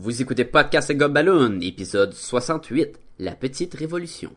[0.00, 4.30] Vous écoutez Podcast et Gobaloon, épisode 68, La Petite Révolution.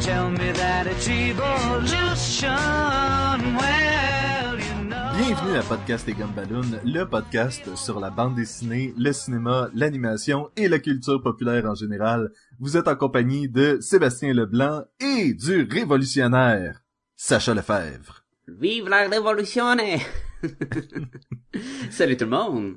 [0.00, 2.75] tell me that it's evolution.
[5.68, 11.20] Podcast et Gumballoon, le podcast sur la bande dessinée, le cinéma, l'animation et la culture
[11.20, 12.30] populaire en général.
[12.60, 16.82] Vous êtes en compagnie de Sébastien Leblanc et du révolutionnaire
[17.16, 18.24] Sacha Lefebvre.
[18.46, 19.64] Vive la révolution!
[21.90, 22.76] Salut tout le monde!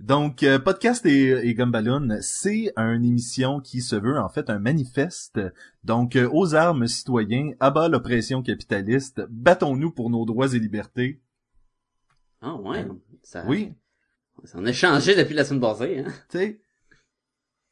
[0.00, 4.58] Donc, euh, Podcast et, et Gumballoon, c'est une émission qui se veut en fait un
[4.58, 5.40] manifeste.
[5.84, 11.20] Donc, euh, aux armes citoyens, à bas l'oppression capitaliste, battons-nous pour nos droits et libertés.
[12.46, 12.84] Ah ouais,
[13.22, 13.72] ça, Oui,
[14.44, 16.12] ça en a changé depuis la semaine passée, hein?
[16.28, 16.60] Tu sais,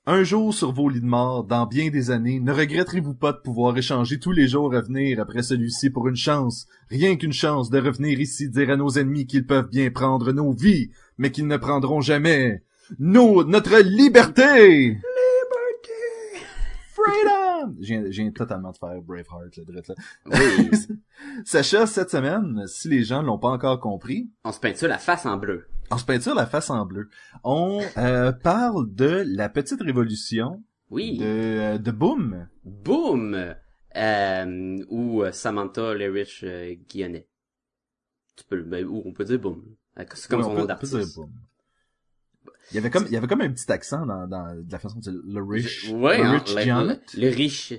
[0.07, 3.39] un jour sur vos lits de mort, dans bien des années, ne regretterez-vous pas de
[3.39, 7.69] pouvoir échanger tous les jours à venir après celui-ci pour une chance, rien qu'une chance
[7.69, 11.47] de revenir ici dire à nos ennemis qu'ils peuvent bien prendre nos vies, mais qu'ils
[11.47, 12.65] ne prendront jamais
[12.99, 14.89] nos, notre liberté!
[14.89, 15.93] Liberté!
[16.95, 17.42] Freedom!
[17.81, 19.95] J'ai, j'ai totalement de faire Braveheart, là.
[20.27, 20.71] Oui.
[21.45, 24.99] Sacha, cette semaine, si les gens l'ont pas encore compris, On se peint ça la
[24.99, 25.67] face en bleu.
[25.91, 27.09] on se peinture la face en bleu.
[27.45, 31.19] On euh, parle de la petite révolution Oui.
[31.19, 32.49] de, euh, de Boom.
[32.65, 33.55] Boom!
[33.97, 37.29] Euh, ou Samantha Lerich euh, Guillonnet.
[38.37, 39.63] Tu peux, le- ben, ou on peut dire Boom.
[40.15, 41.31] C'est comme Ouais, son on nom peut- on peut dire Boom.
[42.71, 44.79] Il y avait comme, il y avait comme un petit accent dans, dans de la
[44.79, 47.75] façon de dire le riche, Ouais, le hein, rich le, Giannet, le- riche.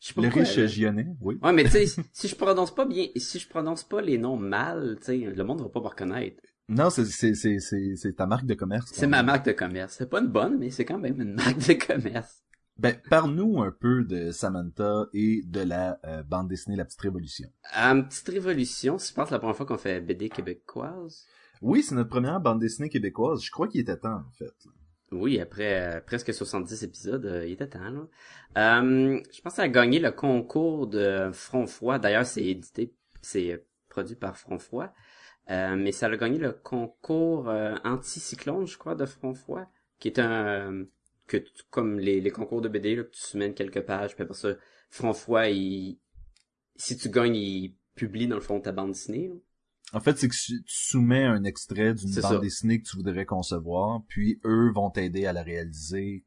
[0.00, 0.66] Je sais pas le pourquoi, riche.
[0.66, 1.38] Gionnet, oui.
[1.42, 4.36] Ouais, mais tu sais, si je prononce pas bien, si je prononce pas les noms
[4.36, 6.42] mal, tu sais, le monde va pas me reconnaître.
[6.68, 8.90] Non, c'est, c'est, c'est, c'est, ta marque de commerce.
[8.94, 9.96] C'est ma marque de commerce.
[9.98, 12.42] C'est pas une bonne, mais c'est quand même une marque de commerce.
[12.78, 17.48] Ben, parle-nous un peu de Samantha et de la euh, bande dessinée La Petite Révolution.
[17.76, 21.26] Euh, petite révolution, je pense que c'est la première fois qu'on fait BD québécoise.
[21.60, 23.42] Oui, c'est notre première bande dessinée québécoise.
[23.42, 24.54] Je crois qu'il était temps, en fait.
[25.12, 28.06] Oui, après euh, presque 70 épisodes, euh, il était temps, là.
[28.58, 31.98] Euh, je pense qu'elle a gagné le concours de Front Froid.
[31.98, 34.92] D'ailleurs, c'est édité, c'est produit par Front Froid.
[35.48, 37.52] Mais ça a gagné le concours
[37.84, 39.66] anti-cyclone, je crois, de Front Froid,
[39.98, 40.84] qui est un...
[41.26, 41.38] que
[41.70, 44.50] comme les, concours de BD, là, que tu soumènes quelques pages, puis après ça,
[44.90, 45.42] Front Froid,
[46.76, 49.26] si tu gagnes, il publie dans le fond ta bande dessinée.
[49.26, 49.34] là.
[49.92, 52.38] En fait, c'est que tu soumets un extrait d'une bande ça.
[52.38, 56.24] dessinée que tu voudrais concevoir, puis eux vont t'aider à la réaliser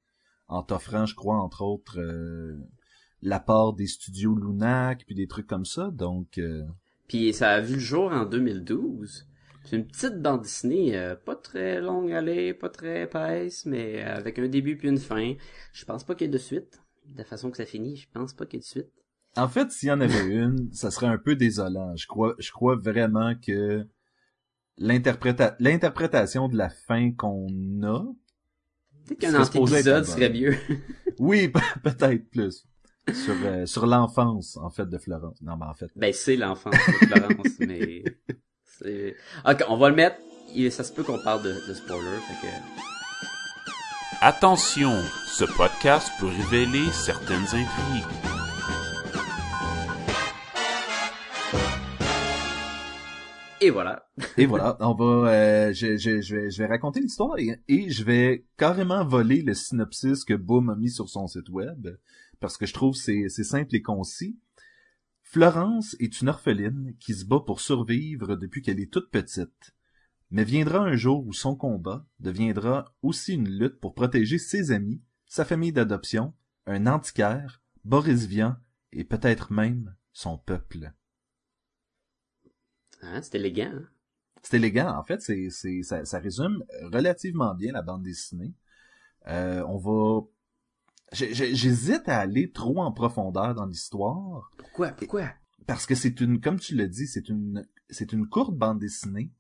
[0.48, 2.58] en t'offrant, je crois, entre autres, euh,
[3.22, 5.90] l'apport des studios Lunac, puis des trucs comme ça.
[5.92, 6.64] Donc, euh,
[7.08, 9.28] Puis ça a vu le jour en 2012.
[9.64, 14.02] C'est une petite bande dessinée, euh, pas très longue à lire, pas très épaisse, mais
[14.02, 15.36] avec un début puis une fin.
[15.72, 16.82] Je pense pas qu'il y ait de suite.
[17.08, 19.03] De la façon que ça finit, je pense pas qu'il y ait de suite.
[19.36, 21.96] En fait, s'il y en avait une, ça serait un peu désolant.
[21.96, 23.86] Je crois, je crois vraiment que
[24.78, 27.48] l'interpréta- l'interprétation de la fin qu'on
[27.84, 28.04] a,
[29.06, 29.32] Peut-être qu'un
[29.92, 30.56] la serait mieux.
[31.20, 32.66] oui, pe- peut-être plus.
[33.14, 35.42] Sur, euh, sur l'enfance, en fait, de Florence.
[35.42, 38.02] Non, mais en fait, ben, c'est l'enfant de Florence, mais...
[38.64, 39.16] c'est...
[39.46, 40.18] Ok, on va le mettre.
[40.72, 42.54] Ça se peut qu'on parle de, de spoiler, fait que...
[44.22, 44.94] Attention,
[45.26, 48.33] ce podcast peut révéler certaines intrigues.
[53.64, 54.10] Et voilà.
[54.38, 59.42] Et voilà, on va, euh, je, vais, raconter l'histoire et, et je vais carrément voler
[59.42, 61.88] le synopsis que Boom a mis sur son site web
[62.42, 64.38] parce que je trouve c'est c'est simple et concis.
[65.22, 69.74] Florence est une orpheline qui se bat pour survivre depuis qu'elle est toute petite.
[70.30, 75.02] Mais viendra un jour où son combat deviendra aussi une lutte pour protéger ses amis,
[75.26, 76.34] sa famille d'adoption,
[76.66, 78.58] un antiquaire, Boris Vian
[78.92, 80.92] et peut-être même son peuple.
[83.04, 83.72] Hein, c'est élégant.
[83.74, 83.88] hein?
[84.42, 88.54] C'est élégant, en fait, c'est, c'est, ça, ça résume relativement bien la bande dessinée.
[89.28, 90.22] Euh, on va...
[91.14, 94.90] J'hésite à aller trop en profondeur dans l'histoire, Pourquoi?
[94.90, 95.30] Pourquoi?
[95.68, 99.32] parce que c'est une, comme tu l'as dit, c'est une, c'est une courte bande dessinée.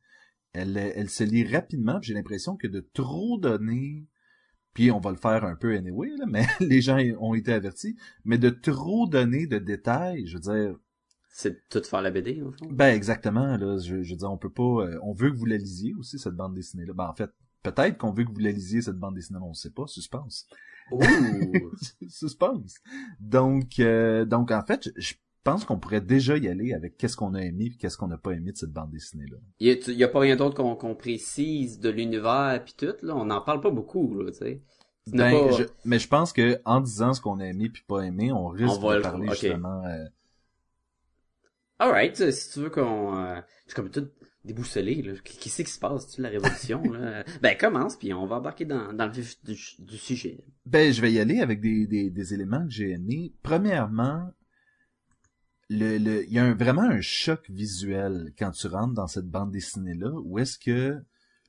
[0.54, 4.08] Elle, elle se lit rapidement, j'ai l'impression que de trop donner,
[4.74, 7.98] puis on va le faire un peu anyway, là, mais les gens ont été avertis,
[8.24, 10.80] mais de trop donner de détails, je veux dire,
[11.36, 12.68] C'est de tout faire la BD, au fond?
[12.70, 15.46] Ben exactement là, je, je veux dire on peut pas euh, on veut que vous
[15.48, 16.94] la lisiez aussi cette bande dessinée là.
[16.94, 17.32] Ben en fait,
[17.64, 20.48] peut-être qu'on veut que vous la lisiez cette bande dessinée, mais on sait pas, suspense.
[20.92, 21.02] Ouh!
[22.08, 22.76] suspense.
[23.20, 27.34] Donc euh, donc en fait, je, pense qu'on pourrait déjà y aller avec qu'est-ce qu'on
[27.34, 29.36] a aimé et qu'est-ce qu'on n'a pas aimé de cette bande dessinée-là.
[29.60, 33.14] Il y a, pas rien d'autre qu'on précise de l'univers puis tout, là?
[33.16, 34.62] On n'en parle pas beaucoup, là, tu sais.
[35.08, 38.04] Ben, pas- je- mais je pense que en disant ce qu'on a aimé puis pas
[38.04, 39.84] aimé, on risque On de le- parler justement.
[39.86, 40.06] euh,
[41.80, 43.18] Alright, si tu veux qu'on...
[43.18, 43.36] Euh,
[43.66, 44.08] je suis comme tout
[44.46, 45.14] déboussolé, là.
[45.24, 47.24] Qu- Qu'est-ce qui se passe, tu la révolution, là?
[47.42, 50.44] Ben, commence, puis on va embarquer dans, dans le vif du, du sujet.
[50.66, 53.34] Ben, je vais y aller avec des, des, des éléments que j'ai aimés.
[53.42, 54.30] Premièrement,
[55.70, 59.28] le, le, il y a un, vraiment un choc visuel quand tu rentres dans cette
[59.28, 60.98] bande dessinée-là, où est-ce que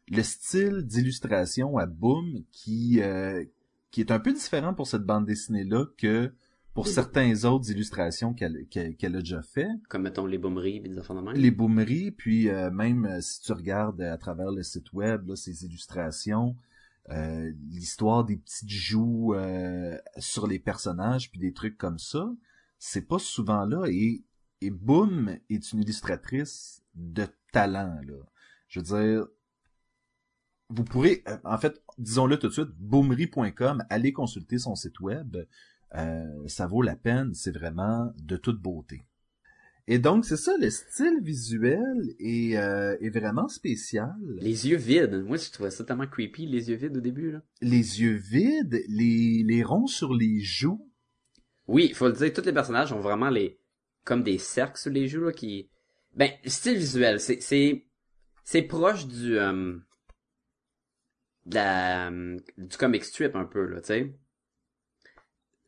[0.09, 3.44] le style d'illustration à Boom, qui, euh,
[3.91, 6.32] qui est un peu différent pour cette bande dessinée-là que
[6.75, 9.69] pour certains autres illustrations qu'elle qu'elle qu'elle a déjà fait.
[9.88, 11.35] Comme, mettons, les bomberies et des de même.
[11.35, 15.37] Les boomeries, puis euh, même euh, si tu regardes à travers le site web, là,
[15.37, 16.56] ces illustrations,
[17.11, 22.32] euh, l'histoire des petites joues euh, sur les personnages, puis des trucs comme ça,
[22.79, 23.85] c'est pas souvent là.
[23.88, 24.25] Et,
[24.61, 28.00] et Boom est une illustratrice de talent.
[28.05, 28.17] Là.
[28.69, 29.27] Je veux dire,
[30.70, 35.37] vous pourrez, euh, en fait, disons-le tout de suite, boomerie.com, allez consulter son site web.
[35.96, 39.05] Euh, ça vaut la peine, c'est vraiment de toute beauté.
[39.87, 44.14] Et donc, c'est ça, le style visuel est, euh, est vraiment spécial.
[44.41, 45.23] Les yeux vides.
[45.26, 47.43] Moi, je trouvais ça tellement creepy, les yeux vides au début, là.
[47.61, 50.91] Les yeux vides, les, les ronds sur les joues.
[51.67, 53.61] Oui, faut le dire, tous les personnages ont vraiment les...
[54.05, 55.69] comme des cercles sur les joues, là, qui...
[56.17, 57.41] Ben, le style visuel, c'est...
[57.43, 57.85] c'est...
[58.43, 59.38] c'est proche du...
[59.38, 59.76] euh,
[61.44, 62.11] de la...
[62.11, 64.17] du comic strip, un peu, là, tu sais.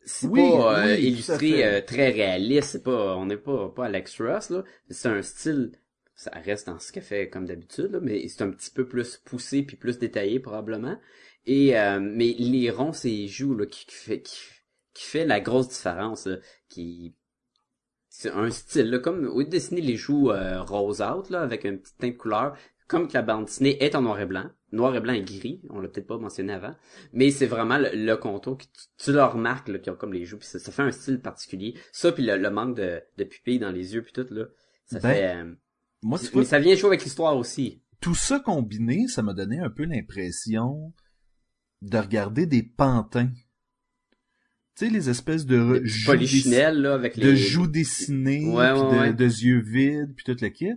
[0.06, 3.16] C'est Oui, pas euh, oui, illustré euh, très réaliste, c'est pas...
[3.16, 4.64] on n'est pas, pas Alex Ross, là.
[4.88, 5.72] C'est un style...
[6.14, 9.18] Ça reste dans ce qu'elle fait comme d'habitude, là, mais c'est un petit peu plus
[9.18, 10.98] poussé puis plus détaillé, probablement.
[11.44, 14.38] Et euh, mais les ronds, c'est les joues là, qui, qui fait qui,
[14.94, 16.38] qui fait la grosse différence, là,
[16.70, 17.14] qui
[18.18, 21.76] c'est un style là, comme au dessiner les joues euh, rose out là avec un
[21.76, 22.56] petit teint de couleur,
[22.88, 25.60] comme que la bande dessinée est en noir et blanc, noir et blanc et gris,
[25.70, 26.74] on l'a peut-être pas mentionné avant,
[27.12, 28.70] mais c'est vraiment le, le contour que tu,
[29.04, 31.20] tu le remarques là, qui ont comme les joues, puis ça, ça fait un style
[31.20, 31.74] particulier.
[31.92, 34.44] Ça puis le, le manque de, de pupilles dans les yeux puis tout là,
[34.86, 35.36] ça Ben, fait.
[35.36, 35.54] euh,
[36.02, 37.82] Moi, mais ça vient jouer avec l'histoire aussi.
[38.00, 40.92] tout ça combiné, ça m'a donné un peu l'impression
[41.82, 43.30] de regarder des pantins.
[44.78, 47.36] Tu sais, les espèces de joues, là avec de les.
[47.36, 49.12] joues dessinées, Ouais, puis ouais, de, ouais.
[49.14, 50.72] de yeux vides, puis toute la kit.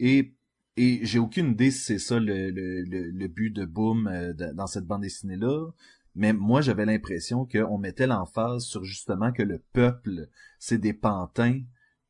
[0.00, 0.35] Et,
[0.76, 5.02] et j'ai aucune idée si c'est ça le, but de Boom euh, dans cette bande
[5.02, 5.70] dessinée-là.
[6.14, 10.28] Mais moi, j'avais l'impression qu'on mettait l'emphase sur justement que le peuple,
[10.58, 11.60] c'est des pantins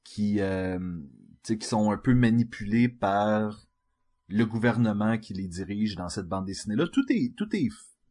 [0.05, 0.79] qui, euh,
[1.43, 3.67] qui sont un peu manipulés par
[4.29, 6.87] le gouvernement qui les dirige dans cette bande dessinée-là.
[6.89, 7.69] Tout est, tout est,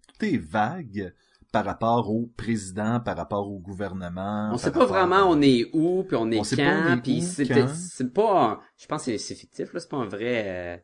[0.07, 1.13] tout est vague
[1.51, 4.49] par rapport au président, par rapport au gouvernement.
[4.53, 6.83] On sait pas vraiment à- on est où, puis on est On sait pas on
[6.87, 10.07] quand, est puis c'est pas, un- je pense que c'est- fictif là, c'est pas un
[10.07, 10.77] vrai euh,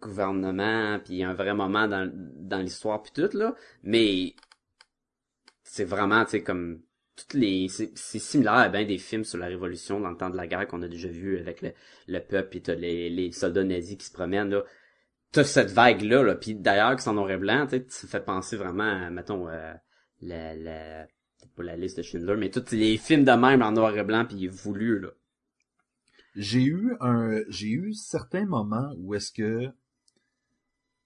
[0.00, 4.34] gouvernement, puis un vrai moment dans dans l'histoire puis tout là, mais
[5.62, 6.82] c'est vraiment tu sais comme
[7.16, 10.36] toutes les c'est similaire à bien des films sur la révolution dans le temps de
[10.36, 11.72] la guerre qu'on a déjà vu avec le,
[12.08, 14.64] le peuple puis t'as les les soldats nazis qui se promènent là
[15.32, 18.24] t'as cette vague là là puis d'ailleurs que c'est en noir et blanc tu fait
[18.24, 19.74] penser vraiment à, mettons euh,
[20.20, 21.06] la la
[21.56, 24.24] pas la liste de Schindler mais tous les films de même en noir et blanc
[24.24, 25.08] puis voulu là.
[26.34, 29.68] J'ai eu un j'ai eu certains moments où est-ce que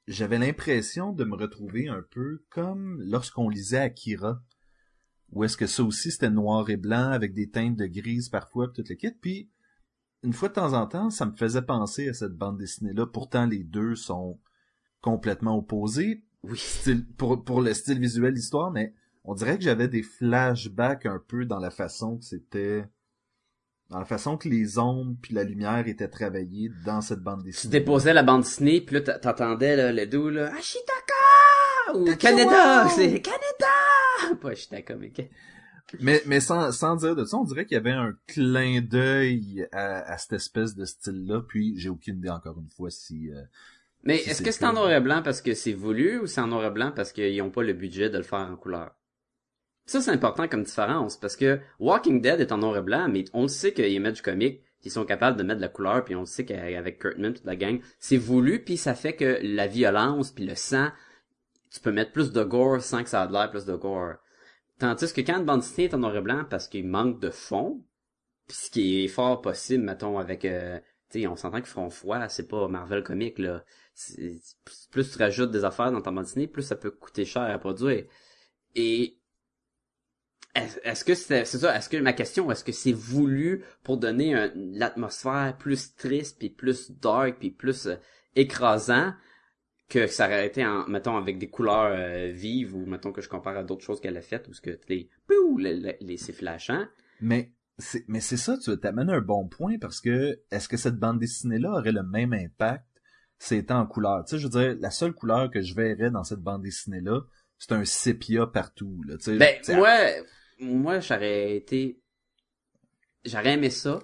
[0.06, 4.40] j'avais l'impression de me retrouver un peu comme lorsqu'on lisait Akira
[5.32, 8.68] où est-ce que ça aussi c'était noir et blanc avec des teintes de grise parfois
[8.68, 9.50] pis toute le kit puis
[10.26, 13.06] une fois de temps en temps ça me faisait penser à cette bande dessinée là
[13.06, 14.38] pourtant les deux sont
[15.00, 16.24] complètement opposés.
[16.42, 16.58] Oui.
[16.58, 18.92] Style, pour pour le style visuel de l'histoire mais
[19.24, 22.84] on dirait que j'avais des flashbacks un peu dans la façon que c'était
[23.90, 27.46] dans la façon que les ombres puis la lumière étaient travaillées dans cette bande tu
[27.46, 27.70] dessinée.
[27.78, 32.16] déposais la bande dessinée puis là t'entendais là, le dos là Ashitaka ou Takiwa!
[32.16, 35.12] Canada c'est Canada pas Ashitaka mais
[36.00, 39.66] Mais, mais sans, sans dire de ça, on dirait qu'il y avait un clin d'œil
[39.72, 43.30] à, à cette espèce de style-là, puis j'ai aucune idée encore une fois si...
[43.32, 43.42] euh,
[44.02, 46.40] mais Si est-ce que c'est en noir et blanc parce que c'est voulu ou c'est
[46.40, 48.92] en noir et blanc parce qu'ils ont pas le budget de le faire en couleur?
[49.84, 53.24] Ça c'est important comme différence parce que Walking Dead est en noir et blanc mais
[53.32, 56.04] on le sait qu'ils mettent du comique ils sont capables de mettre de la couleur
[56.04, 59.38] puis on le sait qu'avec Kurtman toute la gang c'est voulu puis ça fait que
[59.42, 60.88] la violence puis le sang
[61.70, 64.14] tu peux mettre plus de gore sans que ça a de l'air plus de gore
[64.78, 67.30] tandis que quand une bande dessinée est en noir et blanc parce qu'il manque de
[67.30, 67.82] fond
[68.48, 70.78] puis ce qui est fort possible mettons avec euh,
[71.10, 73.64] tu sais on s'entend qu'ils feront froid c'est pas Marvel comique là.
[74.90, 77.58] Plus tu rajoutes des affaires dans ta bande dessinée plus ça peut coûter cher à
[77.58, 78.04] produire.
[78.74, 79.18] Et
[80.54, 83.98] est- est-ce que c'est c'est ça est-ce que ma question est-ce que c'est voulu pour
[83.98, 87.96] donner l'atmosphère plus triste puis plus dark puis plus euh,
[88.34, 89.12] écrasant?
[89.88, 93.28] Que ça aurait été en mettons avec des couleurs euh, vives ou mettons que je
[93.28, 96.32] compare à d'autres choses qu'elle a faites où ce que les piou, les, les, c'est
[96.32, 96.86] flashant
[97.20, 100.96] Mais c'est mais c'est ça, tu t'amènes un bon point parce que est-ce que cette
[100.96, 102.84] bande dessinée-là aurait le même impact
[103.38, 104.24] si elle était en couleur?
[104.24, 107.20] Tu sais, je veux dire, la seule couleur que je verrais dans cette bande dessinée-là,
[107.58, 109.02] c'est un sépia partout.
[109.06, 109.98] Là, tu sais, Ben, moi,
[110.58, 112.00] moi, j'aurais été,
[113.24, 114.00] j'aurais aimé ça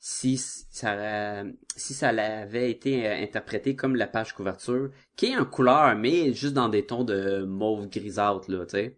[0.00, 1.42] si ça,
[1.76, 6.32] si ça avait été euh, interprété comme la page couverture, qui est en couleur, mais
[6.32, 8.96] juste dans des tons de mauve grisâtre, là, tu sais.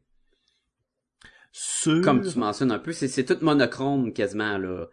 [1.52, 4.86] sur- Comme tu mentionnes un peu, c'est, tout monochrome quasiment, là,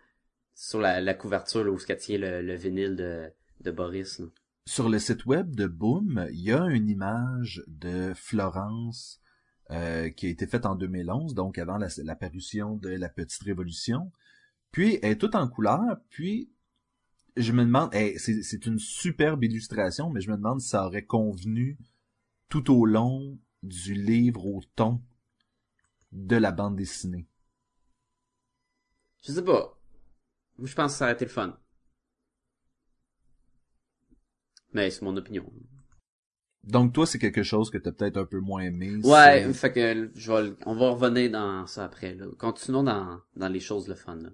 [0.56, 3.30] sur la, la couverture, là, où ce qu'elle tient le, le vinyle de,
[3.62, 4.26] de Boris, là.
[4.66, 9.20] sur le site web de Boom, il y a une image de Florence
[9.72, 14.12] euh, qui a été faite en 2011, donc avant la- l'apparition de la Petite Révolution.
[14.72, 16.52] Puis elle est toute en couleur, puis
[17.36, 21.06] je me demande, hey, c'est une superbe illustration, mais je me demande si ça aurait
[21.06, 21.78] convenu
[22.50, 25.02] tout au long du livre au ton
[26.12, 27.28] de la bande dessinée.
[29.24, 29.78] Je sais pas.
[30.62, 31.58] Je pense que ça aurait été le fun.
[34.74, 35.52] Mais c'est mon opinion.
[36.64, 38.98] Donc toi, c'est quelque chose que t'as peut-être un peu moins aimé.
[39.04, 42.16] Ouais, fait que je vais, on va revenir dans ça après.
[42.16, 42.26] Là.
[42.38, 44.16] Continuons dans, dans les choses le fun.
[44.16, 44.30] Là.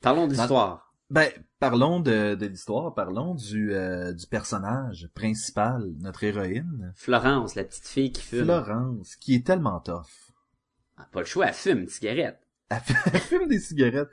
[0.00, 0.94] Parlons d'histoire.
[1.10, 1.28] Ben,
[1.58, 7.86] parlons de, de l'histoire, parlons du, euh, du personnage principal, notre héroïne, Florence, la petite
[7.86, 8.44] fille qui fume.
[8.44, 10.06] Florence, qui est tellement tough.
[10.96, 12.38] Ah, pas le choix, elle fume une cigarette.
[12.68, 12.78] Elle,
[13.20, 14.08] fume des cigarettes.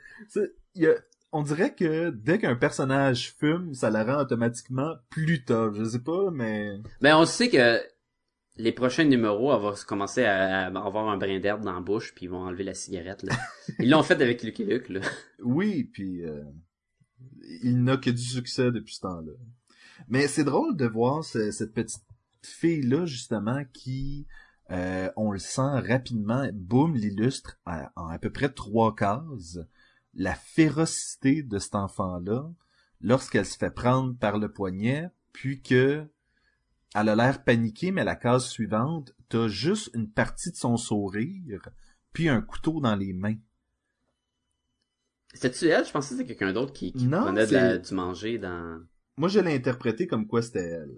[0.74, 0.94] Y a-
[1.30, 5.74] on dirait que dès qu'un personnage fume, ça la rend automatiquement plus tough.
[5.74, 6.78] Je sais pas, mais...
[7.00, 7.80] Ben on sait que
[8.58, 12.26] les prochains numéros, elle va commencer à, avoir un brin d'herbe dans la bouche, puis
[12.26, 13.22] ils vont enlever la cigarette.
[13.22, 13.34] Là.
[13.78, 14.88] Ils l'ont fait avec Lucky Luke.
[14.88, 15.00] Là.
[15.40, 16.42] Oui, puis euh,
[17.62, 19.32] il n'a que du succès depuis ce temps-là.
[20.08, 22.02] Mais c'est drôle de voir ce- cette petite
[22.42, 24.26] fille-là, justement, qui,
[24.70, 29.58] euh, on le sent rapidement, boum, l'illustre en à peu près trois cases,
[30.14, 32.50] la férocité de cet enfant-là,
[33.00, 36.08] lorsqu'elle se fait prendre par le poignet, puis que
[36.94, 41.68] elle a l'air paniquée, mais la case suivante, t'as juste une partie de son sourire,
[42.12, 43.36] puis un couteau dans les mains.
[45.34, 45.84] C'était-tu elle?
[45.84, 48.38] Je pensais que c'était quelqu'un d'autre qui, qui Non, prenait de la- c'est- du manger
[48.38, 48.80] dans...
[49.16, 50.96] Moi, je l'ai interprété comme quoi c'était elle.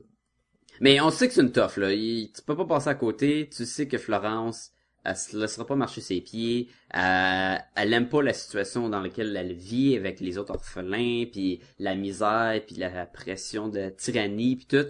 [0.81, 1.93] Mais on sait que c'est une toffe, là.
[1.93, 3.49] Il- tu peux pas passer à côté.
[3.55, 4.71] Tu sais que Florence,
[5.05, 6.69] elle se laissera pas marcher ses pieds.
[6.91, 11.61] Elle, elle aime pas la situation dans laquelle elle vit avec les autres orphelins, puis
[11.79, 14.87] la misère, puis la pression de tyrannie, puis tout.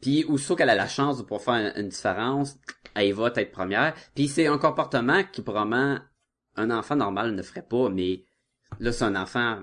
[0.00, 2.56] Puis aussitôt qu'elle a la chance de pouvoir faire une, une différence,
[2.94, 3.94] elle va être première.
[4.14, 5.98] Puis c'est un comportement qui probablement
[6.56, 8.24] un enfant normal ne ferait pas, mais
[8.78, 9.60] là c'est un enfant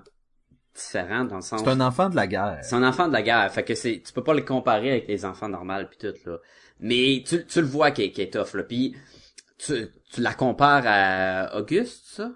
[0.75, 2.59] différent dans le sens C'est un enfant de la guerre.
[2.61, 5.07] c'est un enfant de la guerre, fait que c'est, tu peux pas le comparer avec
[5.07, 6.37] les enfants normaux puis tout là.
[6.79, 8.95] Mais tu, tu le vois qui est, qui est tough là, puis
[9.57, 12.31] tu, tu la compares à Auguste, ça,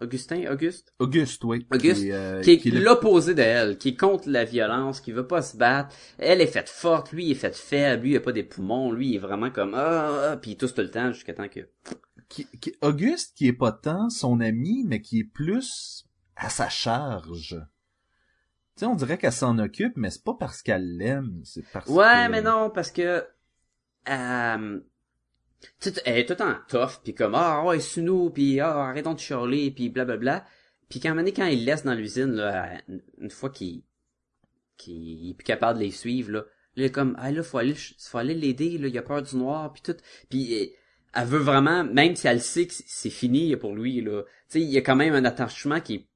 [0.00, 1.66] Augustin, Auguste, Auguste, oui.
[1.72, 5.00] Auguste, Qui, euh, qui est qui le- l'opposé de elle, qui est contre la violence,
[5.00, 5.94] qui veut pas se battre.
[6.18, 8.92] Elle est faite forte, lui il est fait faible, lui il a pas des poumons,
[8.92, 11.48] lui il est vraiment comme ah, ah puis il tousse tout le temps jusqu'à temps
[11.48, 11.60] que.
[12.28, 16.04] qui- qui- Auguste, qui est pas tant son ami, mais qui est plus
[16.36, 17.56] à sa charge.
[18.76, 21.88] Tu sais, on dirait qu'elle s'en occupe, mais c'est pas parce qu'elle l'aime, c'est parce
[21.88, 22.30] Ouais, que...
[22.30, 23.24] mais non, parce que
[24.08, 24.80] euh,
[26.04, 29.18] elle est tout temps tough, puis comme ah ouais c'est nous, puis ah arrêtons de
[29.20, 30.44] chialer, puis blablabla.
[30.88, 32.80] Puis quand, donné, quand il laisse dans l'usine là,
[33.18, 33.82] une- fois qu'il
[34.76, 36.46] qu'il est plus capable de les suivre là, là
[36.76, 39.36] il est comme ah là faut aller faut aller l'aider là, il a peur du
[39.36, 39.96] noir puis tout.
[40.30, 40.66] Puis euh,
[41.14, 44.60] elle veut vraiment, même si elle sait que c'est- fini pour lui là, tu sais
[44.60, 46.06] il y a quand même un attachement qui est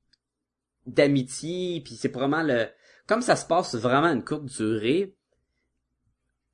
[0.86, 2.66] d'amitié, puis c'est vraiment le
[3.06, 5.16] comme ça se passe vraiment une courte durée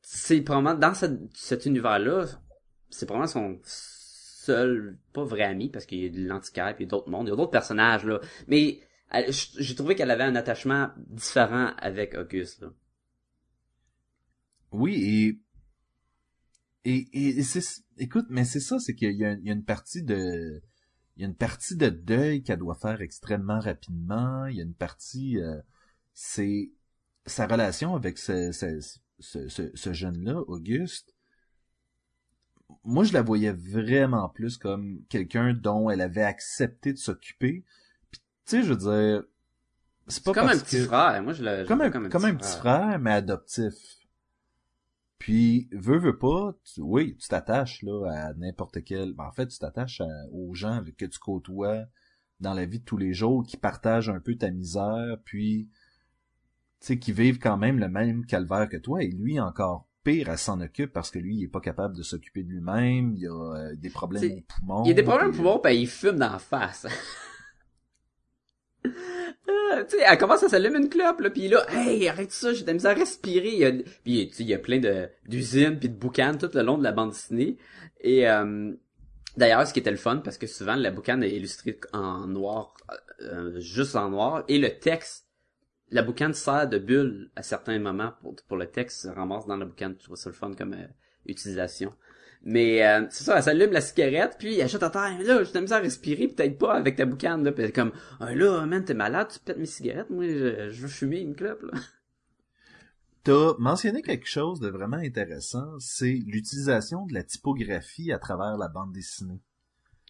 [0.09, 2.27] c'est probablement dans cet univers-là,
[2.91, 6.87] c'est probablement son seul, pas vrai ami, parce qu'il y a de l'antiquaire, puis il
[6.87, 8.21] y a d'autres mondes, il y a d'autres personnages, là.
[8.49, 8.81] Mais
[9.29, 12.73] j'ai trouvé qu'elle avait un attachement différent avec Auguste, là.
[14.73, 15.41] Oui, et...
[16.89, 17.83] Et, et, c'est...
[17.99, 20.63] Écoute, mais c'est ça, c'est qu'il y a, une partie de...
[21.17, 24.47] Il y a une partie de deuil qu'elle doit faire extrêmement rapidement.
[24.47, 25.41] Il y a une partie...
[25.41, 25.61] euh,
[26.13, 26.71] c'est
[27.25, 31.16] sa relation avec ce, ce, ce jeune-là, Auguste.
[32.85, 37.65] Moi, je la voyais vraiment plus comme quelqu'un dont elle avait accepté de s'occuper.
[38.11, 39.25] Puis, tu sais, je veux dire...
[40.09, 42.35] C'est pas comme un petit que- frère, moi je le je comme un, comme un
[42.35, 43.75] petit frère, mais adoptif.
[45.19, 49.15] Puis, veux, veux pas, tu- oui, tu t'attaches là à n'importe quel...
[49.15, 51.87] ben, en fait, tu t'attaches à- aux gens avec- que tu côtoies
[52.39, 55.69] dans la vie de tous les jours, qui partagent un peu ta misère, puis,
[56.81, 60.29] tu sais, qui vivent quand même le même calvaire que toi, et lui, encore pire,
[60.31, 63.23] elle s'en occupe parce que lui, il est pas capable de s'occuper de lui-même, il
[63.23, 64.85] y a euh, des problèmes aux poumons.
[64.85, 66.87] Il y a des problèmes puis, pour moi, ben il fume d'en face.
[69.49, 72.53] Euh, tu sais, elle commence à s'allumer une clope, là, pis là, hey, arrête ça,
[72.53, 73.49] j'ai de la misère à respirer.
[73.53, 76.79] Il y a, il y a plein de, d'usines pis de boucanes tout le long
[76.79, 77.57] de la bande dessinée.
[78.01, 78.73] Et, euh,
[79.37, 82.75] d'ailleurs, ce qui était le fun, parce que souvent, la boucane est illustrée en noir,
[83.23, 85.26] euh, juste en noir, et le texte,
[85.91, 89.57] la boucane sert de bulle à certains moments pour, pour le texte se ramasse dans
[89.57, 89.95] la boucane.
[89.99, 90.87] Je trouve ça le fun comme euh,
[91.27, 91.93] utilisation.
[92.43, 95.19] Mais euh, c'est ça, elle s'allume la cigarette, puis elle jette à terre.
[95.25, 97.43] Là, j'ai de la misère à respirer, peut-être pas avec ta boucane.
[97.43, 100.11] Là, puis elle est comme, ah, là, man, t'es malade, tu pètes mes cigarettes.
[100.11, 101.63] Moi, je, je veux fumer une clope.
[101.63, 101.79] Là.
[103.25, 108.69] T'as mentionné quelque chose de vraiment intéressant, c'est l'utilisation de la typographie à travers la
[108.69, 109.41] bande dessinée.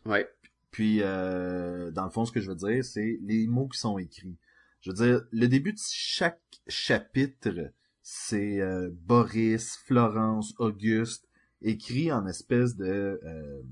[0.05, 0.29] Ouais.
[0.71, 3.97] Puis, euh, dans le fond, ce que je veux dire, c'est les mots qui sont
[3.97, 4.37] écrits.
[4.87, 11.29] Je veux dire, le début de chaque chapitre, c'est euh, Boris, Florence, Auguste,
[11.61, 13.19] écrit en espèce de...
[13.25, 13.63] Euh,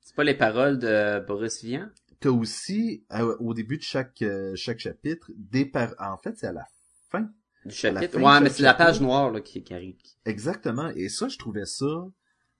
[0.00, 1.88] C'est pas les paroles de Boris Vian?
[2.20, 5.92] T'as aussi, euh, au début de chaque euh, chaque chapitre, des par...
[5.98, 6.66] En fait, c'est à la
[7.10, 7.28] fin.
[7.64, 8.20] Du chapitre?
[8.20, 9.96] fin Ouais, mais c'est la page noire là, qui, qui arrive.
[10.24, 10.90] Exactement.
[10.90, 12.06] Et ça, je trouvais ça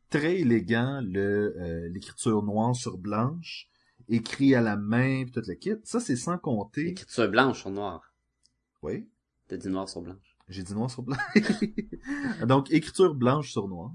[0.09, 3.69] très élégant, le euh, l'écriture noire sur blanche,
[4.11, 5.77] écrit à la main, pis toute la kit.
[5.85, 6.89] Ça, c'est sans compter...
[6.89, 8.13] Écriture blanche sur noir.
[8.83, 9.09] Oui,
[9.49, 10.37] T'as dit noir sur blanche.
[10.49, 11.17] j'ai dit noir sur blanc.
[12.47, 13.93] Donc, écriture blanche sur noir.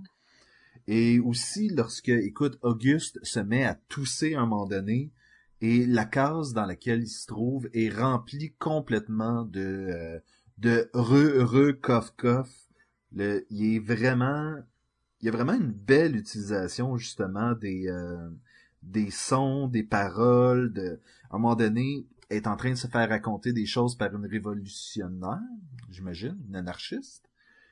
[0.87, 5.11] Et aussi, lorsque, écoute, Auguste se met à tousser à un moment donné,
[5.61, 10.19] et la case dans laquelle il se trouve est remplie complètement de euh,
[10.57, 12.49] de re re coff coff.
[13.13, 14.55] Le, il est vraiment,
[15.21, 18.29] il y a vraiment une belle utilisation justement des euh,
[18.85, 20.71] des sons, des paroles.
[20.73, 20.99] De,
[21.29, 24.13] à un moment donné, elle est en train de se faire raconter des choses par
[24.15, 25.39] une révolutionnaire,
[25.89, 27.25] j'imagine, une anarchiste.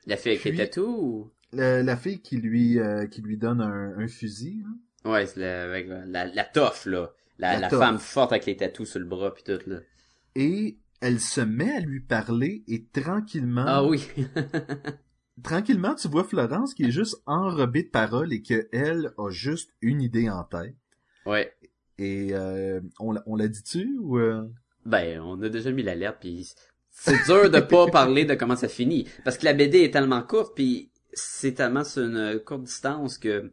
[0.05, 1.31] La fille avec les Puis- tatous ou?
[1.53, 4.63] La, la fille qui lui euh, qui lui donne un, un fusil.
[4.67, 5.09] hein.
[5.09, 7.11] Ouais, c'est la, avec la, toffe, là.
[7.37, 7.79] La, La la toffe.
[7.79, 9.77] femme forte avec les tatous sur le bras pis tout, là.
[10.35, 14.07] et elle se met à lui parler et tranquillement, Ah oui.
[15.43, 19.71] tranquillement, tu vois Florence qui est juste enrobée de paroles et que elle a juste
[19.81, 20.75] une idée en tête.
[21.25, 21.53] Ouais.
[21.97, 24.47] Et euh, on, l'a- on l'a dit-tu ou euh?
[24.85, 26.49] Ben, on a déjà mis l'alerte, puis
[26.91, 29.07] c'est dur de pas parler de comment ça finit.
[29.23, 33.51] Parce que la BD est tellement courte, puis c'est tellement sur une courte distance que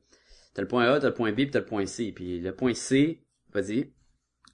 [0.55, 2.13] t'as le point A, t'as le point B, puis t'as le point C.
[2.13, 3.93] Puis le point C, vas-y.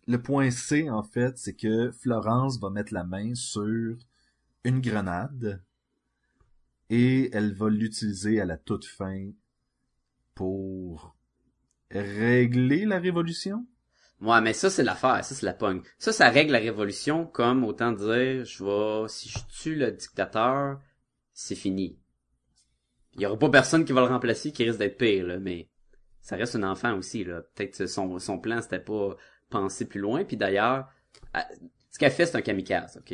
[0.09, 3.97] le point C en fait, c'est que Florence va mettre la main sur
[4.65, 5.63] une grenade
[6.91, 9.31] et elle va l'utiliser à la toute fin
[10.35, 11.16] pour
[11.91, 13.67] régler la révolution?
[14.21, 15.83] Ouais, mais ça, c'est l'affaire, ça, c'est la pogne.
[15.99, 20.81] Ça, ça règle la révolution comme autant dire, je vais, si je tue le dictateur,
[21.33, 21.99] c'est fini.
[23.13, 25.69] Il y aura pas personne qui va le remplacer qui risque d'être pire, là, mais
[26.21, 27.43] ça reste un enfant aussi, là.
[27.55, 29.17] Peut-être son, son plan, c'était pas
[29.51, 30.89] penser plus loin, puis d'ailleurs,
[31.91, 33.13] ce qu'elle fait, c'est un kamikaze, ok?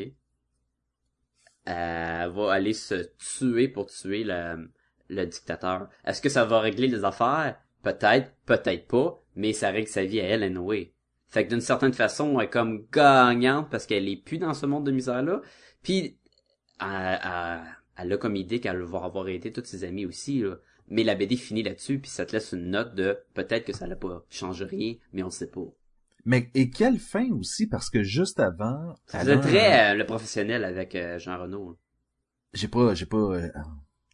[1.65, 5.89] Elle va aller se tuer pour tuer le dictateur.
[6.05, 7.61] Est-ce que ça va régler les affaires?
[7.83, 10.93] Peut-être, peut-être pas, mais ça règle sa vie à elle, anyway.
[11.29, 14.67] Fait que d'une certaine façon, elle est comme gagnante parce qu'elle est plus dans ce
[14.67, 15.41] monde de misère-là.
[15.83, 16.19] Puis,
[16.81, 17.61] elle, elle-
[17.97, 20.57] elle a comme idée qu'elle va avoir aidé tous ses amis aussi, là.
[20.89, 23.87] Mais la BD finit là-dessus, puis ça te laisse une note de peut-être que ça
[23.87, 25.65] n'a pas changé rien, mais on sait pas.
[26.25, 28.95] Mais et quelle fin aussi parce que juste avant,
[29.33, 31.71] un- très euh, le professionnel avec euh, Jean Renaud.
[31.71, 31.77] là.
[32.55, 33.49] j'ai pas j'ai pas euh,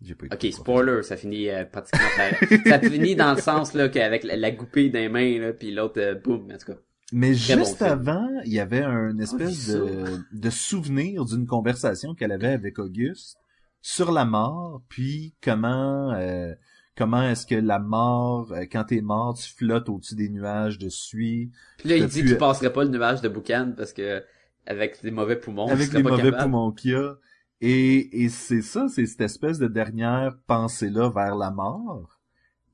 [0.02, 2.08] j'ai pas Ok, spoiler, ça finit euh, pratiquement
[2.66, 6.00] ça finit dans le sens là qu'avec la, la goupille des mains là, puis l'autre
[6.00, 6.78] euh, boum, en tout cas.
[7.12, 12.14] Mais Très juste avant, il y avait un espèce Ah, de, de souvenir d'une conversation
[12.14, 13.38] qu'elle avait avec Auguste
[13.80, 16.52] sur la mort, puis comment euh,
[16.96, 20.88] comment est-ce que la mort, euh, quand t'es mort, tu flottes au-dessus des nuages de
[20.90, 24.22] suie, Puis là, il dit pu- qu'il passerait pas le nuage de boucan parce que
[24.66, 26.42] avec des mauvais poumons, avec les pas mauvais capable.
[26.42, 27.14] poumons qu'il y a.
[27.60, 32.18] Et, et c'est ça, c'est cette espèce de dernière pensée-là vers la mort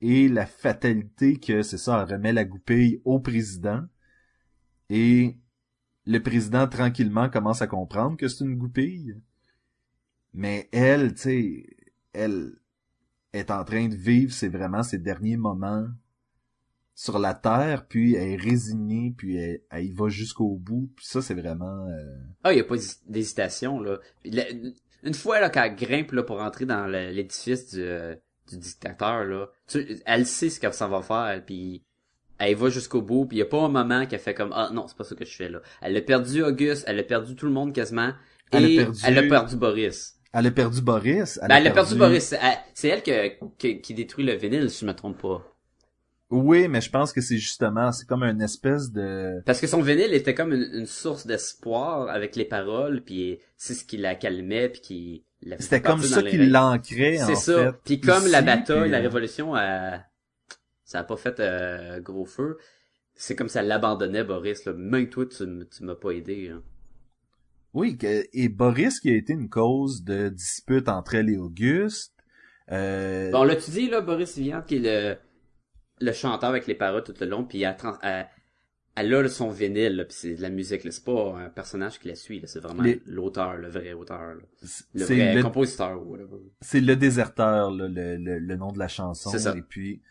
[0.01, 3.83] et la fatalité que c'est ça, remet la goupille au président
[4.91, 5.39] et
[6.07, 9.19] le président tranquillement commence à comprendre que c'est une goupille.
[10.35, 11.67] Mais elle, tu sais,
[12.13, 12.53] elle
[13.33, 15.87] est en train de vivre, c'est vraiment ses derniers moments
[16.95, 20.91] sur la terre, puis elle est résignée, puis elle, elle y va jusqu'au bout.
[20.97, 21.87] Puis ça, c'est vraiment...
[21.89, 23.99] euh, Ah, il y a pas d'hés- d'hésitation là.
[24.25, 24.45] La-
[25.03, 28.15] une fois là qu'elle grimpe là pour rentrer dans l'édifice du, euh,
[28.49, 29.49] du dictateur, là.
[29.67, 31.83] Tu, elle sait ce que ça va faire, puis
[32.39, 34.71] elle va jusqu'au bout, puis il y a pas un moment qu'elle fait comme ah
[34.73, 35.61] non, c'est pas ça que je fais là.
[35.83, 38.13] Elle a perdu Auguste, elle a perdu tout le monde quasiment,
[38.53, 40.15] Elle a et perdu- elle a perdu Boris.
[40.33, 41.39] Elle a perdu Boris.
[41.49, 42.33] Ben, elle a perdu Boris.
[42.33, 43.29] Elle- C'est elle que,
[43.59, 45.49] que- qui détruit le vinyle, si je me trompe pas.
[46.31, 49.43] Oui, mais je pense que c'est justement, c'est comme une espèce de...
[49.45, 53.75] Parce que son vinyle était comme une, une source d'espoir avec les paroles, puis c'est
[53.75, 55.25] ce qui la calmait, puis qui
[55.61, 57.73] C'était comme ça qu'il l'ancrait, en C'est ça.
[57.73, 57.79] fait.
[57.85, 59.97] Puis comme la bataille, puis, la euh, révolution, euh,
[60.85, 62.57] ça a pas fait euh, gros feu.
[63.15, 64.65] C'est comme ça l'abandonnait, Boris.
[64.65, 64.73] Là.
[64.73, 66.49] Même toi, tu, tu m'as pas aidé.
[66.53, 66.63] hein.
[67.75, 72.13] Oui, que- et Boris qui a été une cause de dispute entre elle et Auguste.
[72.73, 75.17] Euh, Bon, là, tu dis, là, Boris Vian, qui est le,
[76.01, 78.27] le chanteur avec les paroles tout le long, puis elle, elle,
[78.97, 80.85] elle a son vinyle, puis c'est de la musique.
[80.85, 80.91] là.
[80.91, 82.41] C'est pas un personnage qui la suit.
[82.41, 82.47] là.
[82.47, 84.35] C'est vraiment l'auteur, le vrai auteur.
[84.35, 84.43] là.
[84.63, 86.39] c'est Le vrai le, compositeur ou whatever.
[86.61, 89.31] c'est le déserteur, là, le, le, le nom de la chanson.
[89.31, 89.57] C'est ça.
[89.57, 90.03] Et puis,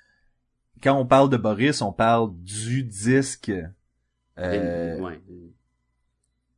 [0.82, 3.52] quand on parle de Boris, on parle du disque.
[4.39, 5.19] Euh, Ouais.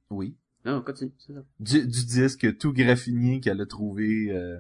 [0.10, 0.36] Oui.
[0.64, 1.44] Non, continue, c'est ça.
[1.60, 4.60] Du, du disque tout graffiné qu'elle a trouvé euh,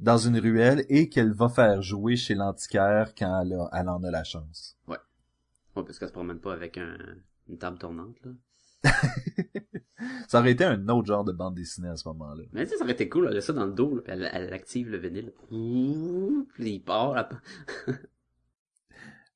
[0.00, 4.02] dans une ruelle et qu'elle va faire jouer chez l'antiquaire quand elle, a- elle en
[4.02, 4.76] a la chance.
[4.88, 4.96] Ouais,
[5.74, 6.96] parce qu'elle se promène pas avec un,
[7.48, 8.32] une table tournante, là.
[10.28, 12.42] Ça aurait été un autre genre de bande dessinée à ce moment-là.
[12.52, 14.12] Mais tu sais, ça aurait été cool, elle a ça dans le dos, là, puis
[14.12, 15.32] elle, elle active le vinyle.
[15.52, 17.14] Ouh, Puis il part.
[17.14, 17.28] là.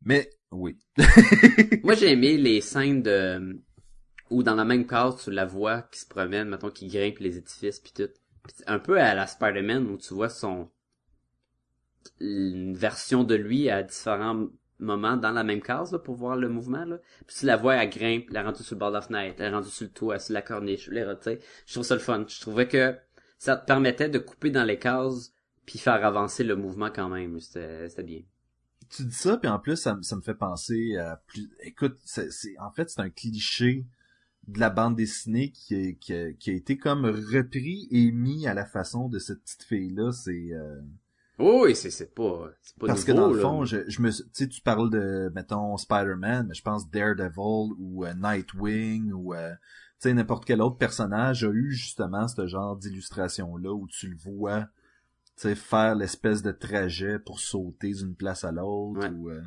[0.02, 0.76] Mais, oui.
[1.84, 3.60] Moi, j'ai aimé les scènes de...
[4.30, 7.38] Où dans la même case, tu la vois qui se promène, mettons, qui grimpe les
[7.38, 8.10] édifices, puis tout.
[8.66, 10.70] Un peu à la Spider-Man, où tu vois son...
[12.20, 16.84] Une version de lui à différents moments dans la même case, pour voir le mouvement,
[16.84, 16.98] là.
[17.26, 19.50] Puis tu la vois, elle grimpe, est rendue sur le bord de la fenêtre, est
[19.50, 21.40] rendue sur le toit, sur la corniche, les sais.
[21.66, 22.24] Je trouve ça le fun.
[22.28, 22.94] Je trouvais que
[23.38, 25.32] ça te permettait de couper dans les cases,
[25.64, 27.40] puis faire avancer le mouvement quand même.
[27.40, 28.20] C'était bien.
[28.90, 31.50] tu dis ça, puis en plus, ça, me- fait penser à plus...
[31.62, 33.86] Écoute, c'est- en fait, c'est un cliché
[34.48, 38.46] de la bande dessinée qui, est- qui, a, qui a été comme repris et mis
[38.46, 40.12] à la façon de cette petite fille-là.
[40.12, 40.52] C'est...
[40.52, 40.80] euh,
[41.38, 43.42] Oui, c'est c'est pas, c'est pas Parce que dans le là.
[43.42, 47.74] fond, je, je me, tu sais, tu parles de, mettons, Spider-Man, mais je pense Daredevil
[47.78, 52.46] ou euh, Nightwing ou, euh, tu sais, n'importe quel autre personnage a eu justement ce
[52.46, 54.62] genre d'illustration-là où tu le vois,
[55.36, 59.10] tu sais, faire l'espèce de trajet pour sauter d'une place à l'autre Ouais.
[59.10, 59.42] ou, euh,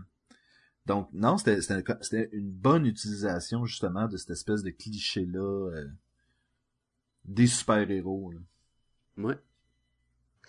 [0.90, 5.86] donc, non, c'était, une bonne utilisation justement de cette espèce de cliché-là euh,
[7.26, 8.34] des super-héros.
[9.20, 9.38] Ouais.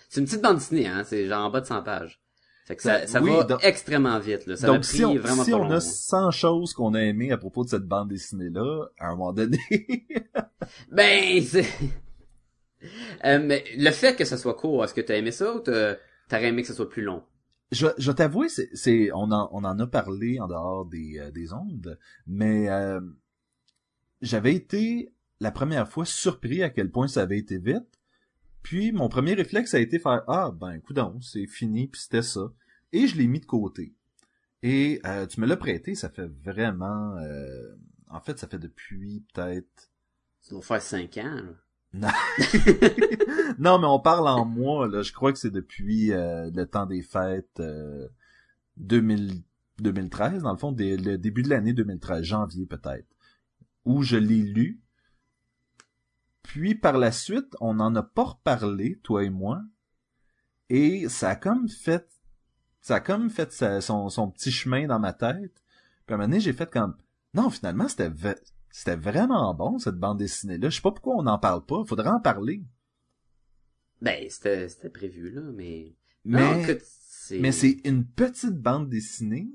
[0.09, 1.05] C'est une petite bande dessinée, hein.
[1.05, 2.23] C'est genre en bas de 100 pages.
[2.65, 4.57] Fait que ça, Ben, ça oui, va donc- extrêmement vite, là.
[4.57, 5.81] Ça Donc, pris si on, vraiment si pas on long, a hein.
[5.81, 9.59] 100 choses qu'on a aimées à propos de cette bande dessinée-là, à un moment donné,
[10.91, 11.67] Ben, c'est...
[13.27, 15.99] Euh, mais le fait que ça soit court, est-ce que t'as aimé ça ou t'aurais
[16.49, 17.23] aimé que ça soit plus long?
[17.73, 21.53] Je, je t'avouer, c'est, on en, on en a parlé en dehors des, euh, des
[21.53, 23.01] ondes, mais euh,
[24.23, 27.99] j'avais été la première fois surpris à quel point ça avait été vite.
[28.63, 32.53] Puis mon premier réflexe a été faire ah ben coudon, c'est fini puis c'était ça
[32.93, 33.95] et je l'ai mis de côté.
[34.63, 37.75] Et euh, tu me l'as prêté, ça fait vraiment euh,
[38.09, 39.91] en fait ça fait depuis peut-être
[40.41, 41.55] Ça va faire 5 ans, là.
[43.59, 45.03] non, mais on parle en mois, là.
[45.03, 48.09] Je crois que c'est depuis euh, le temps des fêtes euh,
[48.77, 49.43] 2000
[49.81, 53.09] 2013, dans le fond, le début de l'année 2013, janvier peut-être,
[53.85, 54.81] où je l'ai lu.
[56.43, 59.63] Puis par la suite, on n'en a pas reparlé, toi et moi,
[60.69, 62.09] et ça a comme fait,
[62.81, 65.63] ça a comme fait son, son petit chemin dans ma tête.
[66.07, 66.97] Puis à un moment donné, j'ai fait comme,
[67.35, 68.09] non, finalement, c'était
[68.71, 70.69] c'était vraiment bon, cette bande dessinée-là.
[70.71, 71.85] Je sais pas pourquoi on n'en parle pas.
[71.85, 72.63] Faudrait en parler.
[74.01, 75.95] Ben, c'était, c'était prévu, là, mais...
[76.25, 76.75] Mais, Non,
[77.41, 79.49] mais c'est une petite bande dessinée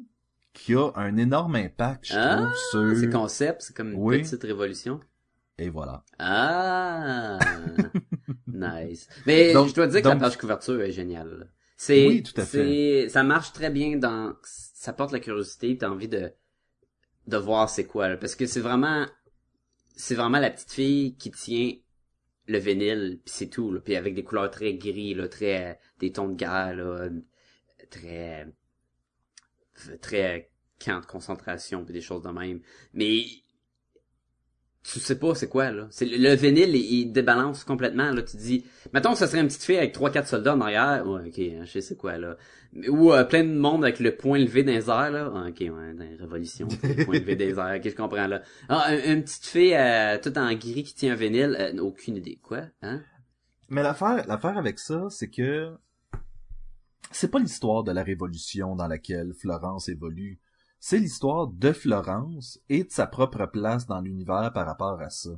[0.53, 2.97] qui a un énorme impact, je Ah, trouve, sur...
[2.97, 4.21] C'est concept, c'est comme une Oui.
[4.21, 4.99] petite révolution.
[5.57, 6.03] Et voilà.
[6.19, 7.39] Ah!
[8.47, 9.07] nice.
[9.25, 11.51] Mais Donc- je dois dire que la page couverture est géniale.
[11.77, 15.89] C'est, Oui, tout à c'est, ça marche très bien dans, ça porte la curiosité, t'as
[15.89, 16.31] envie de,
[17.27, 18.17] de voir c'est quoi, là.
[18.17, 19.05] Parce que c'est vraiment,
[19.95, 21.73] c'est vraiment la petite fille qui tient
[22.47, 23.79] le vinyle, puis c'est tout.
[23.83, 27.09] Puis avec des couleurs très gris, là, très, des tons de guerre, là,
[27.89, 28.47] très,
[30.01, 32.61] très camp concentration, puis des choses de même.
[32.93, 33.25] Mais
[34.93, 35.87] tu sais pas c'est quoi là.
[35.89, 38.21] C'est le, le vinyle il, il débalance complètement là.
[38.21, 41.05] Tu dis, mettons que ça serait une petite fille avec trois quatre soldats en arrière,
[41.07, 42.37] ouais ok, hein, je sais c'est quoi là.
[42.89, 45.59] Ou euh, plein de monde avec le point levé dans les airs là, Ah, ok
[45.61, 48.41] ouais, dans les révolutions, le point levé des airs, ok je comprends là?
[48.69, 52.17] Ah un- une petite fille euh, toute en gris qui tient un vinyle, euh, aucune
[52.17, 53.01] idée quoi, hein?
[53.69, 55.71] Mais l'affaire, l'affaire avec ça, c'est que
[57.11, 60.39] c'est pas l'histoire de la révolution dans laquelle Florence évolue.
[60.79, 65.31] C'est l'histoire de Florence et de sa propre place dans l'univers par rapport à ça.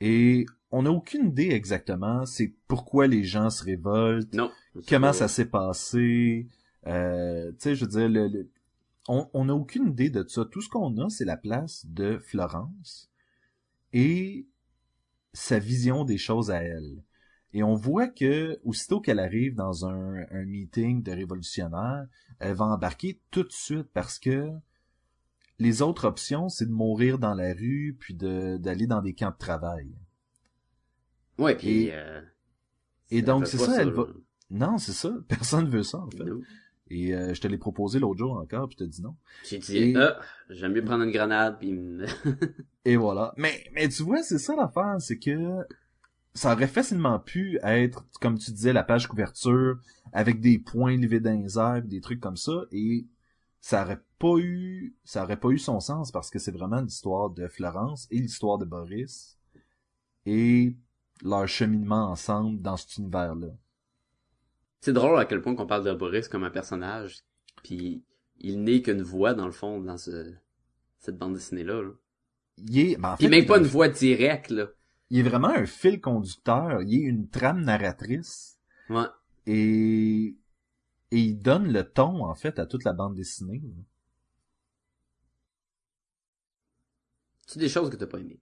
[0.00, 4.50] Et on n'a aucune idée exactement c'est pourquoi les gens se révoltent, Non.
[4.88, 6.46] comment ça s'est passé.
[6.86, 8.50] Euh, tu sais, je veux dire, le, le-
[9.08, 10.44] on on n'a aucune idée de ça.
[10.44, 13.10] Tout ce qu'on a, c'est la place de Florence
[13.92, 14.46] et
[15.32, 17.02] sa vision des choses à elle.
[17.54, 22.06] Et on voit que aussitôt qu'elle arrive dans un, un meeting de révolutionnaires,
[22.40, 24.50] elle va embarquer tout de suite parce que
[25.58, 29.30] les autres options, c'est de mourir dans la rue puis de d'aller dans des camps
[29.30, 29.88] de travail.
[31.38, 31.84] Ouais, puis...
[31.86, 32.20] Et- euh,
[33.10, 34.06] et donc, c'est ça, elle va-
[34.50, 35.10] Non, c'est ça.
[35.28, 36.24] Personne veut ça, en fait.
[36.90, 39.16] Et euh, je te l'ai proposé l'autre jour encore, puis je te dis non.
[39.44, 40.18] J'ai dit, Et- ah,
[40.50, 41.74] j'aime mieux prendre une grenade, puis
[42.84, 43.32] Et voilà.
[43.36, 45.64] Mais, mais tu vois, c'est ça l'affaire, c'est que
[46.38, 49.78] ça aurait facilement pu être, comme tu disais, la page couverture,
[50.12, 53.06] avec des points levés dans les airs, des trucs comme ça, et
[53.60, 57.30] ça aurait pas eu, ça aurait pas eu son sens parce que c'est vraiment l'histoire
[57.30, 59.36] de Florence et l'histoire de Boris
[60.26, 60.76] et
[61.24, 63.48] leur cheminement ensemble dans cet univers-là.
[64.80, 67.18] C'est drôle à quel point qu'on parle de Boris comme un personnage,
[67.64, 68.04] puis
[68.38, 70.32] il n'est qu'une voix, dans le fond, dans ce,
[71.00, 71.82] cette bande dessinée-là.
[71.82, 71.90] Là.
[72.58, 74.68] Il est, ben, en Puis même pas une voix directe, là.
[75.10, 78.58] Il est vraiment un fil conducteur, il est une trame narratrice.
[78.90, 79.06] Ouais.
[79.46, 80.36] et
[81.12, 83.62] et il donne le ton en fait à toute la bande dessinée.
[87.48, 88.38] C'est des choses que t'as pas aimées.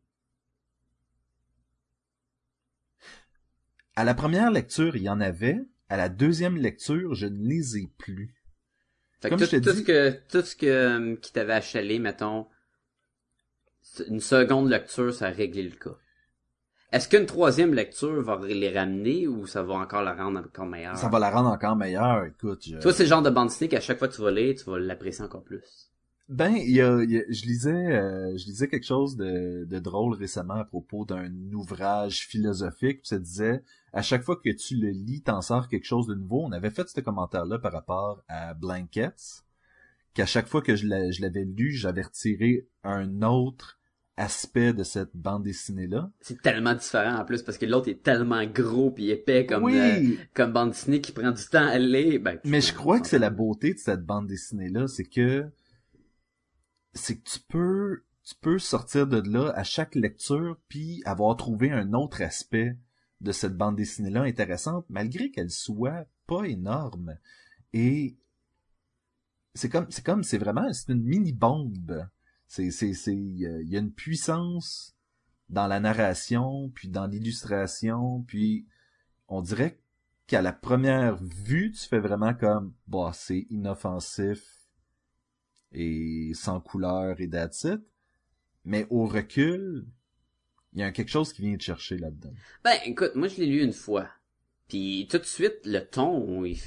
[3.97, 5.59] À la première lecture, il y en avait.
[5.89, 8.35] À la deuxième lecture, je ne les ai plus.
[9.21, 11.33] Fait que Comme tout, je te tout dis- ce que, tout ce que, euh, qui
[11.33, 12.47] t'avait achalé, mettons,
[14.09, 15.97] une seconde lecture, ça a réglé le cas.
[16.97, 20.97] Est-ce qu'une troisième lecture va les ramener ou ça va encore la rendre encore meilleure?
[20.97, 22.25] Ça va la rendre encore meilleure.
[22.25, 22.79] Écoute, je...
[22.79, 24.65] Toi, c'est le genre de bande dessinée qu'à chaque fois que tu vas lire, tu
[24.71, 25.91] vas l'apprécier encore plus.
[26.31, 29.79] ben, il y a, y a- je lisais, euh, je lisais quelque chose de, de
[29.79, 33.01] drôle récemment à propos d'un ouvrage philosophique.
[33.03, 36.15] Puis ça disait, à chaque fois que tu le lis, t'en sors quelque chose de
[36.15, 36.45] nouveau.
[36.47, 39.43] On avait fait ce commentaire-là par rapport à Blankets,
[40.15, 43.76] qu'à chaque fois que je l'avais lu, j'avais retiré un autre
[44.17, 46.11] aspect de cette bande dessinée-là.
[46.21, 49.79] C'est tellement différent en plus parce que l'autre est tellement gros puis épais comme oui,
[49.79, 52.21] euh, comme bande dessinée qui prend du temps à lire.
[52.21, 55.47] Ben, mais je crois que c'est la beauté de cette bande dessinée-là, c'est que
[56.95, 61.71] c'est que tu peux tu peux sortir de là à chaque lecture puis avoir trouvé
[61.71, 62.77] un autre aspect
[63.21, 67.17] de cette bande dessinée-là intéressante malgré qu'elle soit pas énorme
[67.73, 68.17] et
[69.55, 72.09] c'est comme c'est comme c'est vraiment c'est une mini bombe
[72.47, 74.97] c'est c'est c'est il y, a- une puissance
[75.49, 78.67] dans la narration puis dans l'illustration puis
[79.29, 79.81] on dirait
[80.27, 84.43] qu'à la première vue tu fais vraiment comme bah c'est inoffensif
[85.73, 87.69] et sans couleur et it.
[88.65, 89.87] mais au recul
[90.73, 93.47] il y a quelque chose qui vient te chercher là-dedans Ben, écoute, moi je l'ai
[93.47, 94.11] lu une fois.
[94.69, 96.59] Puis tout de suite, le ton, il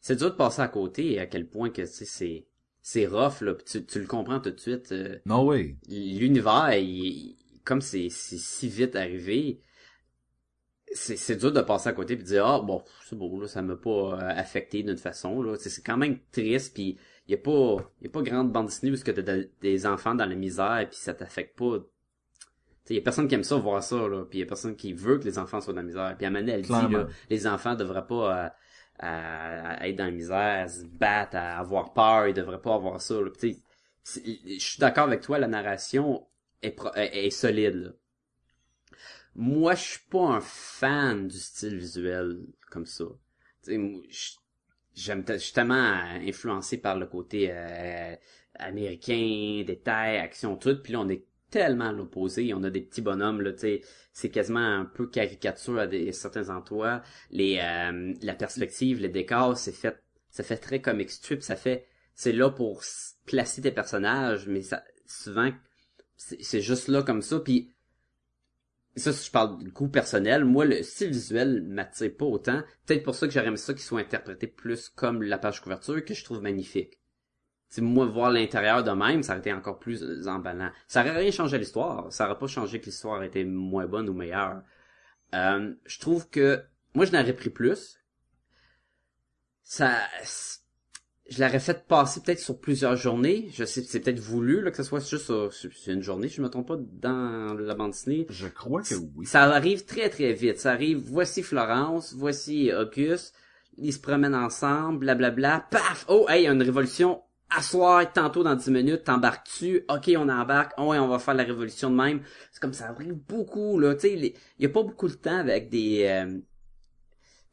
[0.00, 2.46] c'est dur de passer à côté à quel point que tu sais, c'est
[2.82, 3.54] c'est rough là.
[3.64, 4.92] Tu, tu le comprends tout de suite.
[4.92, 9.60] euh, non way L'univers, il- comme c'est c'est si vite arrivé,
[10.92, 13.46] c'est c'est dur de passer à côté puis de dire ah bon c'est beau là,
[13.48, 15.54] ça m'a pas euh, affecté d'une façon là.
[15.58, 18.96] C'est quand même triste puis y a pas y a pas grande bande dessinée où
[18.96, 21.78] ce que t'as de- des enfants dans la misère puis ça t'affecte pas
[22.90, 24.74] il y a personne qui aime ça voir ça là, puis il y a personne
[24.76, 26.14] qui veut que les enfants soient dans la misère.
[26.18, 28.48] Puis Amanda elle dit là, les enfants devraient pas euh,
[28.98, 32.74] à, à être dans la misère, à se battre, à avoir peur, ils devraient pas
[32.74, 33.14] avoir ça.
[33.42, 36.26] je suis d'accord avec toi, la narration
[36.62, 37.74] est, pro- est, solide.
[37.74, 37.90] là.
[39.34, 42.38] Moi, je suis pas un fan du style visuel
[42.70, 43.04] comme ça.
[44.94, 45.94] J'aime tellement
[46.26, 48.14] influencé par le côté euh,
[48.56, 50.82] américain, détails, action, tout.
[50.82, 52.52] Puis là, on est tellement l'opposé.
[52.54, 56.10] On a des petits bonhommes, là, tu sais, c'est quasiment un peu caricature à des,
[56.10, 57.02] certains endroits.
[57.30, 61.86] Les, euh, la perspective, les décors, c'est fait, ça fait très comic strip, ça fait,
[62.14, 62.82] c'est là pour
[63.26, 65.52] placer tes personnages, mais ça, souvent,
[66.16, 67.70] c'est juste là comme ça, puis
[68.96, 70.44] ça, je parle du goût personnel.
[70.44, 72.62] Moi, le style visuel m'attire pas autant.
[72.86, 76.04] Peut-être pour ça que j'aurais aimé ça qu'il soit interprété plus comme la page couverture,
[76.04, 77.01] que je trouve magnifique.
[77.72, 80.70] C'est moi voir l'intérieur de même, ça aurait été encore plus emballant.
[80.88, 82.12] Ça aurait rien changé à l'histoire.
[82.12, 84.60] Ça aurait pas changé que l'histoire était moins bonne ou meilleure.
[85.34, 87.98] Euh, je trouve que moi je n'aurais pris plus.
[89.62, 89.90] Ça,
[91.30, 93.48] je l'aurais fait passer peut-être sur plusieurs journées.
[93.54, 96.28] Je sais, c'est peut-être voulu là que ce soit juste sur une journée.
[96.28, 98.26] Je me trompe pas dans la bande dessinée.
[98.28, 100.58] je crois que oui Ça arrive très très vite.
[100.58, 103.34] Ça arrive, voici Florence, voici Auguste.
[103.78, 107.22] ils se promènent ensemble, blablabla, paf, oh, hey, il y a une révolution,
[107.56, 111.44] asseoir, tantôt dans 10 minutes, t'embarques-tu, ok, on embarque, oh, ouais, on va faire la
[111.44, 112.22] révolution de même.
[112.50, 115.68] C'est comme ça arrive beaucoup, là, tu il y a pas beaucoup de temps avec
[115.68, 116.38] des, euh,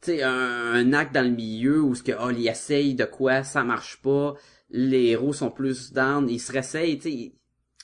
[0.00, 3.42] tu sais, un, acte dans le milieu où ce que, oh, ils essayent de quoi,
[3.42, 4.34] ça marche pas,
[4.70, 7.32] les héros sont plus down, ils se réessayent, tu sais,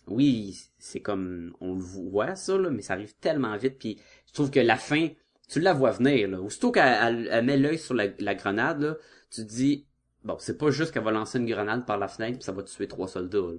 [0.06, 3.98] oui, c'est comme, on le voit, ça, là, mais ça arrive tellement vite, puis
[4.28, 5.08] je trouve que la fin,
[5.48, 6.40] tu la vois venir, là.
[6.40, 8.96] Aussitôt qu'elle elle- elle met l'œil sur la, la grenade, là,
[9.30, 9.86] tu te dis,
[10.26, 12.62] bon, c'est pas juste qu'elle va lancer une grenade par la fenêtre puis ça va
[12.62, 13.58] tuer trois soldats, là.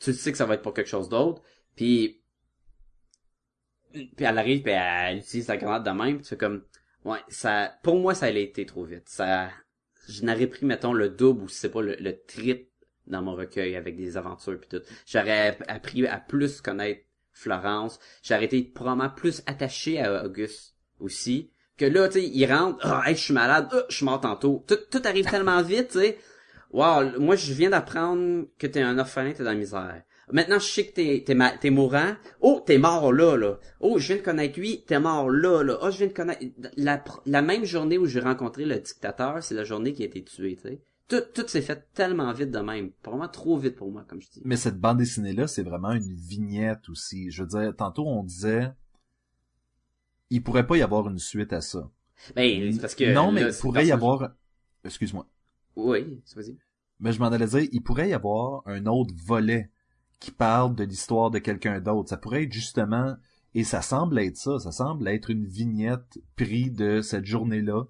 [0.00, 1.42] Tu sais que ça va être pour quelque chose d'autre,
[1.74, 2.22] puis
[3.92, 6.64] puis elle arrive puis elle utilise la grenade de même, tu fais comme,
[7.04, 9.08] ouais, ça, pour moi, ça a été trop vite.
[9.08, 9.50] Ça,
[10.08, 12.68] je n'aurais pris, mettons, le double ou si c'est pas le, le triple
[13.06, 14.82] dans mon recueil avec des aventures puis tout.
[15.06, 17.02] J'aurais appris à plus connaître
[17.32, 17.98] Florence.
[18.22, 21.50] J'aurais été probablement plus attaché à Auguste aussi.
[21.78, 24.20] Que là, tu sais, il rentre, ah, hey, je suis malade, ah, je suis mort
[24.20, 24.64] tantôt.
[24.66, 26.18] Tout, tout arrive tellement vite, tu sais.
[26.72, 30.02] Wow, moi, je viens d'apprendre que t'es un orphelin, t'es dans la misère.
[30.30, 32.12] Maintenant, je sais que t'es, t'es, ma- t'es mourant.
[32.42, 33.58] Oh, t'es mort là, là.
[33.80, 35.78] Oh, je viens de connaître lui, t'es mort là, là.
[35.80, 36.44] Oh, je viens de connaître...
[36.76, 40.22] La, la même journée où j'ai rencontré le dictateur, c'est la journée qui a été
[40.22, 40.82] tué, tu sais.
[41.08, 42.90] Tout, tout s'est fait tellement vite de même.
[43.02, 44.42] Vraiment trop vite pour moi, comme je dis.
[44.44, 47.30] Mais cette bande dessinée-là, c'est vraiment une vignette aussi.
[47.30, 48.70] Je veux dire, tantôt on disait,
[50.30, 51.90] il pourrait pas y avoir une suite à ça.
[52.34, 53.12] Ben, c'est parce que...
[53.12, 54.30] non, mais là, il pourrait y avoir,
[54.84, 55.26] excuse-moi,
[55.76, 56.56] Oui, vas-y.
[57.00, 59.70] mais je m'en allais dire, il pourrait y avoir un autre volet
[60.20, 62.08] qui parle de l'histoire de quelqu'un d'autre.
[62.08, 63.16] Ça pourrait être justement,
[63.54, 67.84] et ça semble être ça, ça semble être une vignette prise de cette journée-là,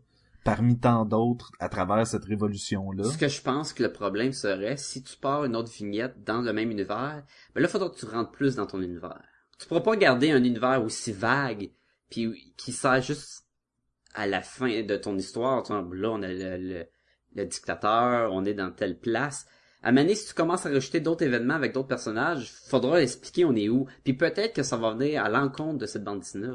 [0.44, 3.05] parmi tant d'autres, à travers cette révolution-là.
[3.05, 6.42] Ce que je pense que le problème serait, si tu pars une autre vignette dans
[6.42, 7.22] le même univers,
[7.55, 9.22] ben là, il faudra que tu rentres plus dans ton univers.
[9.59, 11.70] Tu pourras pas garder un univers aussi vague,
[12.11, 13.44] puis qui sert juste
[14.14, 15.62] à la fin de ton histoire.
[15.62, 16.87] Tu vois, là, on a le, le,
[17.35, 19.47] le dictateur, on est dans telle place.
[19.83, 23.55] À Mané, si tu commences à rajouter d'autres événements avec d'autres personnages, faudra expliquer on
[23.55, 23.87] est où.
[24.05, 26.49] Puis peut-être que ça va venir à l'encontre de cette bande dessinée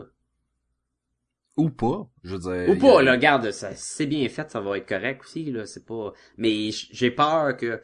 [1.56, 2.70] Ou pas, je veux dire.
[2.70, 5.66] Ou pas, a- là, regarde, ça, c'est bien fait, ça va être correct aussi, là,
[5.66, 6.13] c'est pas...
[6.38, 7.82] Mais j'ai peur que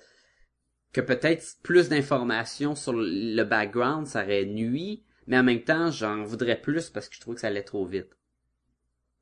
[0.91, 6.23] que peut-être plus d'informations sur le background, ça aurait nuit, mais en même temps, j'en
[6.23, 8.17] voudrais plus parce que je trouve que ça allait trop vite.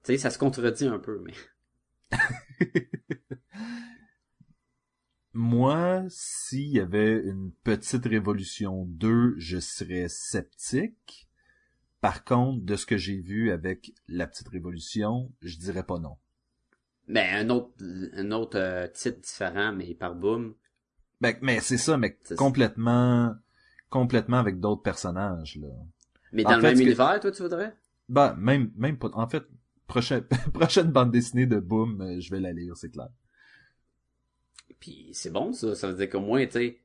[0.03, 1.33] Tu sais, ça se contredit un peu, mais...
[5.33, 11.27] Moi, s'il y avait une petite révolution 2, je serais sceptique.
[11.99, 16.15] Par contre, de ce que j'ai vu avec la petite révolution, je dirais pas non.
[17.07, 17.73] Mais un autre
[18.13, 20.55] un autre euh, titre différent, mais par boom.
[21.19, 23.35] Ben, mais c'est ça, mais complètement,
[23.89, 25.67] complètement avec d'autres personnages, là.
[26.37, 27.75] Mais En dans le fait, même ce que- univers, toi, tu voudrais?
[28.09, 29.43] Ben, même, même pas, en fait,
[29.87, 30.23] prochaine,
[30.53, 33.09] prochaine bande dessinée de Boom, euh, je vais la lire, c'est clair.
[34.79, 35.75] Puis c'est bon, ça.
[35.75, 36.79] Ça veut dire qu'au moins, tu sais,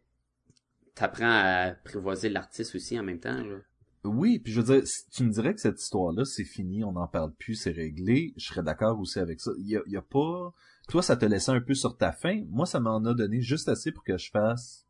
[0.95, 3.59] t'apprends à apprivoiser l'artiste aussi en même temps, là.
[4.05, 6.93] Oui, puis je veux dire, si tu me dirais que cette histoire-là, c'est fini, on
[6.93, 9.53] n'en parle plus, c'est réglé, je serais d'accord aussi avec ça.
[9.59, 10.53] Il y a, y a pas...
[10.89, 12.43] Toi, ça te laissait un peu sur ta fin.
[12.49, 14.87] Moi, ça m'en a donné juste assez pour que je fasse...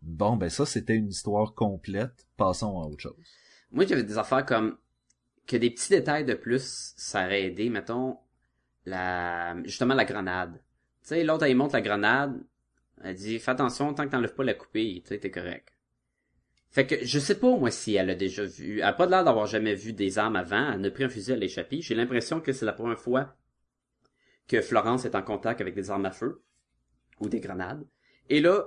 [0.00, 2.26] Bon, ben ça, c'était une histoire complète.
[2.36, 3.14] Passons à autre chose.
[3.72, 4.76] Moi, j'avais des affaires comme
[5.46, 8.18] que des petits détails de plus, ça aurait aidé, mettons,
[8.86, 10.54] la justement la grenade.
[11.02, 12.40] Tu sais, l'autre, elle monte la grenade,
[13.02, 15.68] elle dit, fais attention, tant que t'enlèves pas la coupée, tu sais, t'es correct.
[16.70, 19.24] Fait que, je sais pas, moi, si elle a déjà vu, elle a pas l'air
[19.24, 21.82] d'avoir jamais vu des armes avant, elle a pris un fusil à l'échappée.
[21.82, 23.36] J'ai l'impression que c'est la première fois
[24.48, 26.42] que Florence est en contact avec des armes à feu,
[27.20, 27.86] ou des grenades.
[28.28, 28.64] Et là,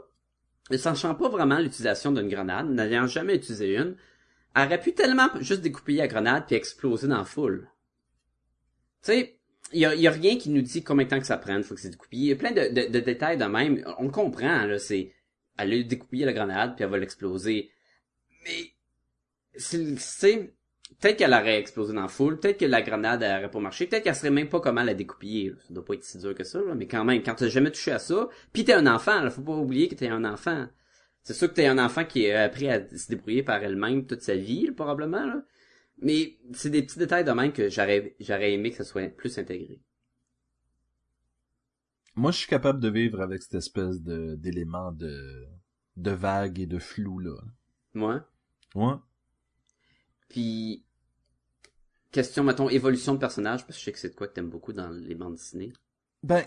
[0.70, 3.96] ne sachant pas vraiment l'utilisation d'une grenade, n'ayant jamais utilisé une,
[4.56, 7.70] aurait pu tellement juste découpiller la grenade puis exploser dans la foule.
[9.04, 9.38] Tu sais,
[9.74, 11.82] il y a, rien qui nous dit combien de temps que ça prenne, faut que
[11.82, 12.24] c'est découpillé.
[12.24, 13.84] Il y a plein de, détails de même.
[14.00, 15.12] On comprend, là, c'est...
[15.58, 17.72] Elle a découpillé la grenade puis elle va l'exploser.
[18.44, 18.72] Mais...
[19.58, 20.54] C'est...
[21.00, 23.88] Peut-être qu'elle aurait explosé dans la foule, peut-être que la grenade elle aurait pas marché,
[23.88, 25.54] peut-être qu'elle serait même pas comment la découpiller.
[25.68, 27.92] Ça doit pas être si dur que ça, mais quand même, quand t'as jamais touché
[27.92, 30.68] à ça, pis t'es un enfant, là, faut pas oublier que t'es un enfant.
[31.26, 34.22] C'est sûr que t'es un enfant qui a appris à se débrouiller par elle-même toute
[34.22, 35.44] sa vie, là, probablement, là.
[35.98, 39.38] Mais c'est des petits détails de même que j'aurais j'aurais aimé que ça soit plus
[39.40, 39.82] intégré.
[42.16, 45.48] Moi, je suis capable de vivre avec cette espèce de d'élément de
[45.98, 47.36] de vague et de flou, là.
[47.96, 48.24] Moi?
[48.76, 48.96] Ouais.
[50.30, 50.86] Puis
[52.12, 54.52] question, mettons, évolution de personnage, parce que je sais que c'est de quoi que t'aimes
[54.52, 55.74] beaucoup dans les bandes dessinées.
[56.22, 56.44] Ben,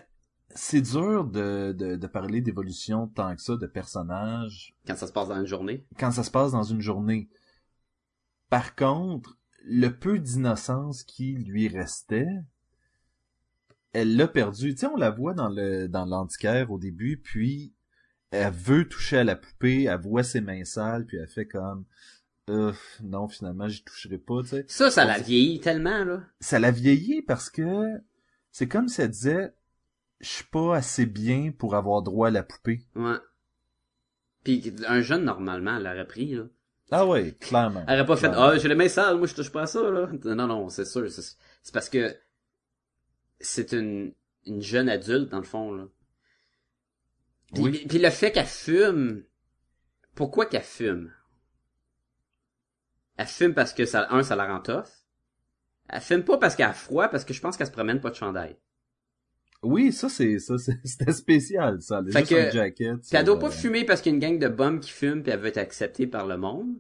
[0.55, 5.13] c'est dur de, de, de parler d'évolution tant que ça de personnages Quand ça se
[5.13, 5.87] passe dans une journée.
[5.99, 7.29] quand ça se passe dans une journée.
[8.49, 12.29] Par contre, le peu d'innocence qui lui restait,
[13.93, 14.75] elle l'a perdu.
[14.75, 17.75] Tu sais, on la voit dans le dans l'antiquaire au début, puis
[18.31, 21.85] elle veut toucher à la poupée, elle voit ses mains sales, puis elle fait comme
[22.49, 22.73] euh,
[23.03, 24.65] non, finalement, j'y toucherai pas, tu sais.
[24.69, 26.23] Ça, ça la vieillit tellement, là.
[26.41, 27.85] Ça l'a vieilli parce que
[28.51, 29.53] c'est comme si elle disait
[30.21, 32.81] je suis pas assez bien pour avoir droit à la poupée.
[32.95, 33.17] Ouais.
[34.45, 36.45] Puis un jeune, normalement, l'aurait pris, là.
[36.91, 37.85] Ah ouais, clairement.
[37.87, 39.91] Elle aurait pas fait, ah, j'ai les mains sales, moi, je touche pas à ça,
[39.91, 40.09] là.
[40.25, 41.11] Non, non, c'est sûr.
[41.11, 42.17] C'est parce que
[43.41, 44.15] c'est une,
[44.47, 45.85] une jeune adulte, dans le fond, là.
[47.53, 47.87] Puis, Oui.
[47.89, 49.23] puis le fait qu'elle fume,
[50.15, 51.13] pourquoi qu'elle fume?
[53.17, 54.85] Elle fume parce que ça, un, ça la rend tough.
[55.89, 58.11] Elle fume pas parce qu'elle a froid, parce que je pense qu'elle se promène pas
[58.11, 58.57] de chandail.
[59.63, 62.03] Oui, ça c'est ça c'est- c'était spécial ça.
[62.11, 62.99] Fait juste que- un jacket.
[63.01, 64.91] Puis elle doit pas euh, fumer parce qu'il y a une gang de bums qui
[64.91, 66.77] fument puis elle veut être acceptée par le monde?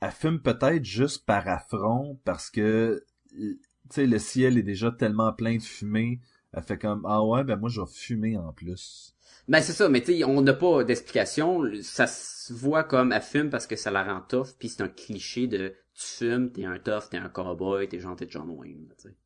[0.00, 3.58] elle fume peut-être juste par affront parce que tu
[3.90, 6.20] sais le ciel est déjà tellement plein de fumée.
[6.52, 9.14] Elle fait comme ah ouais ben moi je vais fumer en plus.
[9.48, 11.62] Ben c'est ça, mais tu sais, on n'a pas d'explication.
[11.82, 14.88] Ça se voit comme elle fume parce que ça la rend tough, puis c'est un
[14.88, 18.88] cliché de tu fumes, t'es un tough, t'es un cowboy, t'es genre t'es John Wayne.
[18.98, 19.16] tu sais.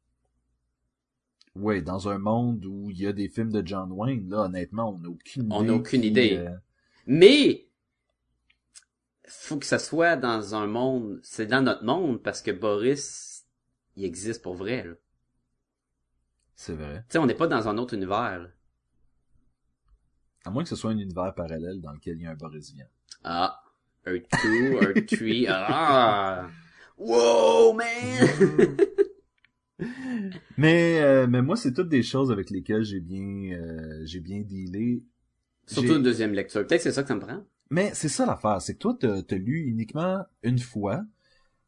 [1.55, 4.95] Ouais, dans un monde où il y a des films de John Wayne là honnêtement
[4.95, 5.55] on n'a aucune idée.
[5.55, 6.37] On n'a aucune qui, idée.
[6.39, 6.51] euh,
[7.07, 7.69] Mais
[9.27, 13.45] faut que ça soit dans un monde, c'est dans notre monde parce que Boris,
[13.97, 14.85] il existe pour vrai.
[14.85, 14.95] là.
[16.55, 17.01] c'est vrai.
[17.09, 18.39] Tu sais, on n'est pas dans un autre univers.
[18.41, 18.49] là.
[20.45, 22.73] À moins que ce soit un univers parallèle dans lequel il y a un Boris
[22.73, 22.87] Vian.
[23.25, 23.63] Ah,
[24.07, 26.49] Earth 2, Earth 3, ah,
[26.99, 27.87] wow man.
[30.57, 34.41] Mais euh, mais moi c'est toutes des choses avec lesquelles j'ai bien euh, j'ai bien
[34.41, 35.05] dealé.
[35.67, 36.67] Surtout une deuxième lecture.
[36.67, 37.45] Peut-être que c'est ça que ça me prend.
[37.71, 41.05] Mais c'est ça l'affaire, c'est que toi, t'as lu uniquement une fois,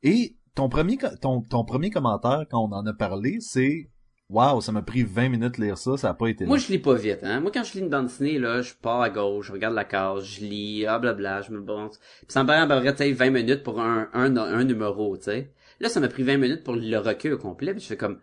[0.03, 3.89] et ton premier, ton, ton premier commentaire quand on en a parlé, c'est
[4.31, 6.69] «Wow, ça m'a pris 20 minutes de lire ça, ça a pas été Moi, je
[6.69, 7.41] lis pas vite, hein.
[7.41, 9.85] Moi, quand je lis une bande dessinée, là, je pars à gauche, je regarde la
[9.85, 11.99] case, je lis, ah, blabla, je me bronze.
[11.99, 14.65] Puis ça me prend à peu près, tu sais, 20 minutes pour un, un, un
[14.65, 15.53] numéro, tu sais.
[15.81, 18.21] Là, ça m'a pris 20 minutes pour le recueil au complet, puis je fais comme,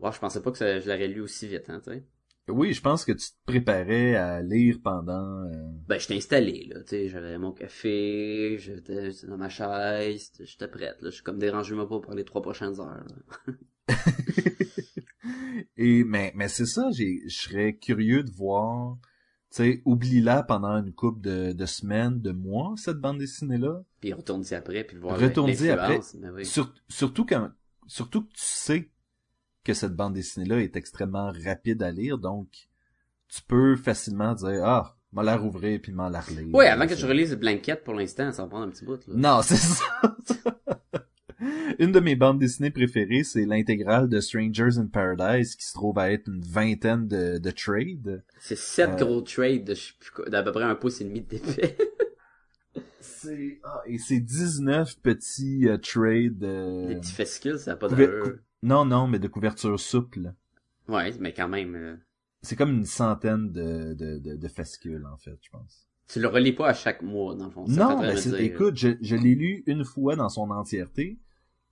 [0.00, 2.04] wow, je pensais pas que ça- je l'aurais lu aussi vite, hein, tu sais.
[2.48, 5.42] Oui, je pense que tu te préparais à lire pendant...
[5.46, 5.52] euh,
[5.88, 10.96] Ben, j'étais installé, là, tu sais, j'avais mon café, j'étais dans ma chaise, j'étais prête,
[11.02, 11.10] là.
[11.10, 13.52] Je suis comme dérangez-moi pas pour les trois prochaines heures, là.
[15.76, 18.96] Et mais mais c'est ça, j'ai je serais curieux de voir,
[19.56, 23.82] sais, oublie-la pendant une couple de, de semaines, de mois cette bande dessinée là.
[24.00, 25.72] Puis retourne-y après, puis voir Retourne-y
[26.34, 26.46] oui.
[26.46, 27.50] Sur- surtout quand
[27.86, 28.90] surtout que tu sais
[29.64, 32.68] que cette bande dessinée là est extrêmement rapide à lire, donc
[33.28, 36.54] tu peux facilement dire ah, m'en la rouvrir puis m'en la relire.
[36.54, 39.14] Oui, avant que je relise Blanket, pour l'instant, ça va prendre un petit bout, là.
[39.14, 39.84] Non, c'est ça.
[41.78, 45.98] Une de mes bandes dessinées préférées, c'est l'intégrale de Strangers in Paradise, qui se trouve
[45.98, 48.22] à être une vingtaine de, de trades.
[48.40, 51.76] C'est sept Euh, gros trades de, d'à peu près un pouce et demi d'épais.
[53.00, 56.42] C'est ah, et c'est 19 petits euh, trades.
[56.44, 58.38] euh, Des petits fascicules, ça n'a pas couver- d'allure.
[58.62, 60.32] Non, non, mais de couverture souple.
[60.88, 62.00] Ouais, mais quand même,
[62.42, 65.88] C'est comme une centaine de, de, de, de fascicules, en fait, je pense.
[66.08, 67.66] tu le relis pas à chaque mois, dans le fond.
[67.66, 71.18] Ça non, mais écoute, je, je l'ai lu une fois dans son entièreté.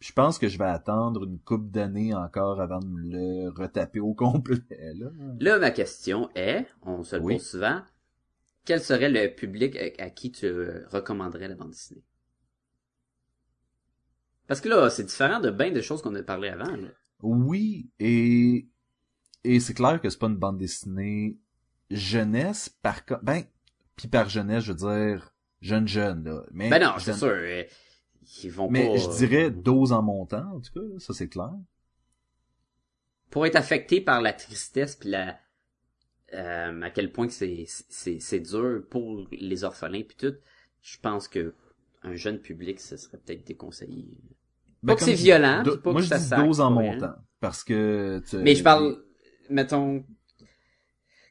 [0.04, 4.00] Je pense que je vais attendre une couple d'années encore avant de me le retaper
[4.00, 4.58] au complet,
[4.96, 5.08] là.
[5.40, 7.34] Là, ma question est, on se le Oui.
[7.36, 7.80] pose souvent,
[8.66, 12.02] quel serait le public à, à qui tu euh, recommanderais la bande dessinée?
[14.46, 16.88] Parce que là, c'est différent de bien des choses qu'on a parlé avant, là.
[17.22, 18.68] Oui, et,
[19.42, 21.38] et c'est clair que c'est pas une bande dessinée
[21.90, 23.42] jeunesse, par ben,
[23.96, 24.78] puis par jeunesse, je veux
[25.14, 25.32] dire,
[25.62, 26.42] jeune jeune, là.
[26.52, 27.62] Mais, Ben non, c'est jeune- sûr, euh,
[28.42, 28.98] ils vont Mais pas...
[28.98, 31.50] je dirais dose en montant, en tout cas, ça c'est clair.
[33.30, 35.38] pour être affecté par la tristesse puis la
[36.34, 40.34] euh, à quel point que c'est c'est c'est dur pour les orphelins puis tout
[40.82, 41.54] je pense que
[42.02, 44.06] un jeune public ce serait peut-être déconseillé
[44.82, 46.70] Ben, que comme c'est violent, do- pas moi que je ça dis dose en rien.
[46.70, 48.22] montant, parce que...
[48.28, 49.02] tu- mais je parle
[49.50, 50.04] mettons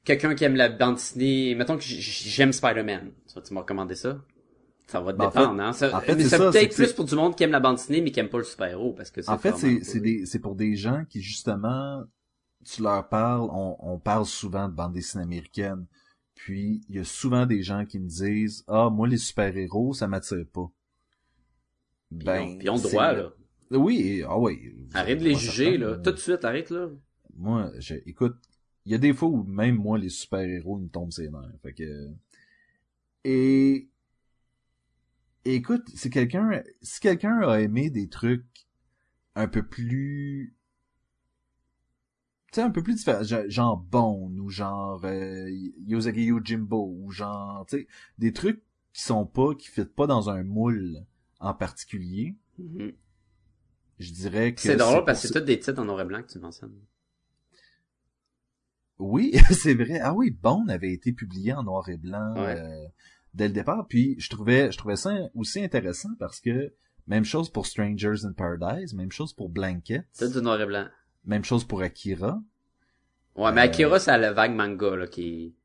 [0.06, 3.12] quelqu'un qui aime la bande dessinée mettons que j'aime Spider-Man
[3.46, 4.22] tu m'as recommandé ça?
[4.88, 6.76] Ça va te Ben, en dépendre hein ça, en fait, mais c'est ça ça, peut-être
[6.76, 8.94] plus pour du monde qui aime la bande dessinée mais qui aime pas le super-héros
[8.94, 12.04] parce que c'est En fait, c'est c'est des c'est pour des gens qui justement
[12.66, 15.86] tu leur parles, on, on parle souvent de bande dessinée américaine.
[16.36, 20.08] Puis il y a souvent des gens qui me disent "Ah, moi les super-héros, ça
[20.08, 20.70] m'attire pas."
[22.18, 23.34] puis on, puis on doit là
[23.72, 24.76] Oui, ah oui.
[24.94, 26.90] arrête de les juger certain, là tout de suite arrête là
[27.36, 28.36] Moi, je, écoute,
[28.86, 31.50] il y a des fois où même moi les super-héros me tombent ses nerfs.
[31.62, 32.10] Fait que
[33.24, 33.88] et
[35.46, 38.46] écoute, si quelqu'un si quelqu'un a aimé des trucs
[39.36, 40.56] un peu plus
[42.52, 45.50] tu sais, un peu plus différent, genre- Bone, ou genre euh,
[45.88, 47.88] Yosagi Yojimbo, ou genre, tu sais,
[48.20, 48.62] des trucs
[48.94, 51.04] qui sont pas, qui fit pas dans un moule
[51.40, 52.36] en particulier.
[52.60, 52.94] Mhm.
[53.98, 54.62] Je dirais que...
[54.62, 56.78] C'est drôle parce que c'est tous des titres en noir et blanc que tu mentionnes.
[59.00, 60.00] Oui, c'est vrai.
[60.00, 62.60] Ah oui, Bone avait été publié en noir et blanc Ouais.
[62.60, 62.86] euh,
[63.34, 63.88] dès le départ.
[63.88, 66.74] Puis je trouvais, je trouvais ça aussi intéressant parce que
[67.08, 70.88] même chose pour Strangers in Paradise, même chose pour Blanket, C'est du noir et blanc.
[71.26, 72.42] même chose pour Akira.
[73.36, 75.56] Ouais, mais Euh, Akira, c'est le vague manga, là, qui...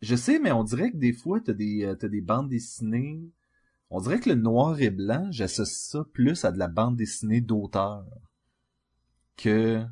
[0.00, 3.20] Je sais, mais on dirait que des fois t'as des euh, t'as des bandes dessinées.
[3.90, 7.40] On dirait que le noir et blanc, j'associe ça plus à de la bande dessinée
[7.40, 8.04] d'auteur
[9.36, 9.84] que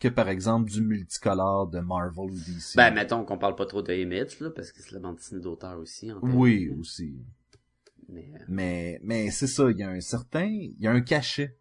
[0.00, 2.76] que par exemple du multicolore de Marvel ou DC.
[2.76, 5.40] Ben, mettons qu'on parle pas trop de Image, là, parce que c'est la bande dessinée
[5.40, 7.14] d'auteur aussi, en oui, aussi.
[8.08, 11.00] Mais, euh, Mais, mais c'est ça, il y a un certain, il y a un
[11.00, 11.56] cachet.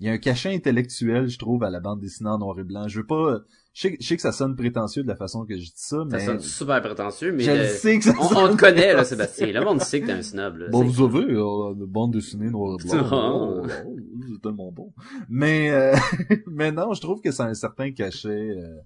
[0.00, 2.62] Il y a un cachet intellectuel, je trouve, à la bande dessinée en noir et
[2.64, 2.86] blanc.
[2.86, 3.40] Je veux pas,
[3.72, 5.96] je sais, je sais que ça sonne prétentieux de la façon que je dis ça,
[5.98, 8.60] ça mais sonne super prétentieux, mais je le- sais que ça on, sonne on te
[8.60, 9.48] connaît, là, Sébastien.
[9.48, 10.68] Le monde sait que t'es un snob, là.
[10.68, 13.64] Bon, vous savez, euh, la bande dessinée noir et blanc, Oh.
[13.64, 13.96] oh, oh,
[14.34, 14.92] c'est tellement bon.
[15.28, 15.94] Mais, euh,
[16.46, 18.78] mais non, je trouve que c'est un certain cachet, euh,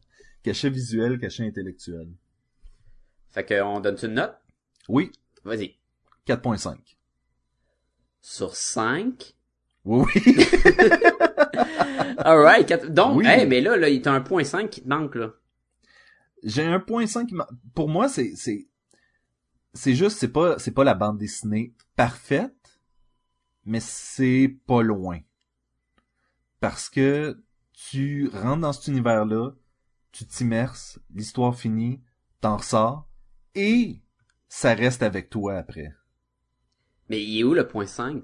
[0.43, 2.09] cachet visuel, cachet intellectuel.
[3.30, 4.34] Fait qu'on donne une note?
[4.88, 5.11] Oui,
[5.45, 5.76] Vas-y.
[6.26, 6.76] 4.5.
[8.20, 9.34] Sur 5.
[9.84, 10.22] Oui, oui.
[12.18, 12.72] Alright.
[12.93, 13.26] Donc, Oui.
[13.26, 15.32] hey, mais là, là, t'as un point 5 qui te manque, là.
[16.45, 17.34] J'ai un point 5 qui
[17.74, 18.66] pour moi c'est c'est
[19.74, 22.80] c'est juste c'est pas c'est pas la bande dessinée parfaite
[23.64, 25.20] mais c'est pas loin.
[26.62, 27.42] Parce que
[27.72, 29.50] tu rentres dans cet univers-là,
[30.12, 32.00] tu t'immerses, l'histoire finit,
[32.40, 33.08] t'en ressors
[33.56, 34.00] et
[34.48, 35.92] ça reste avec toi après.
[37.08, 38.22] Mais il est où le point 5?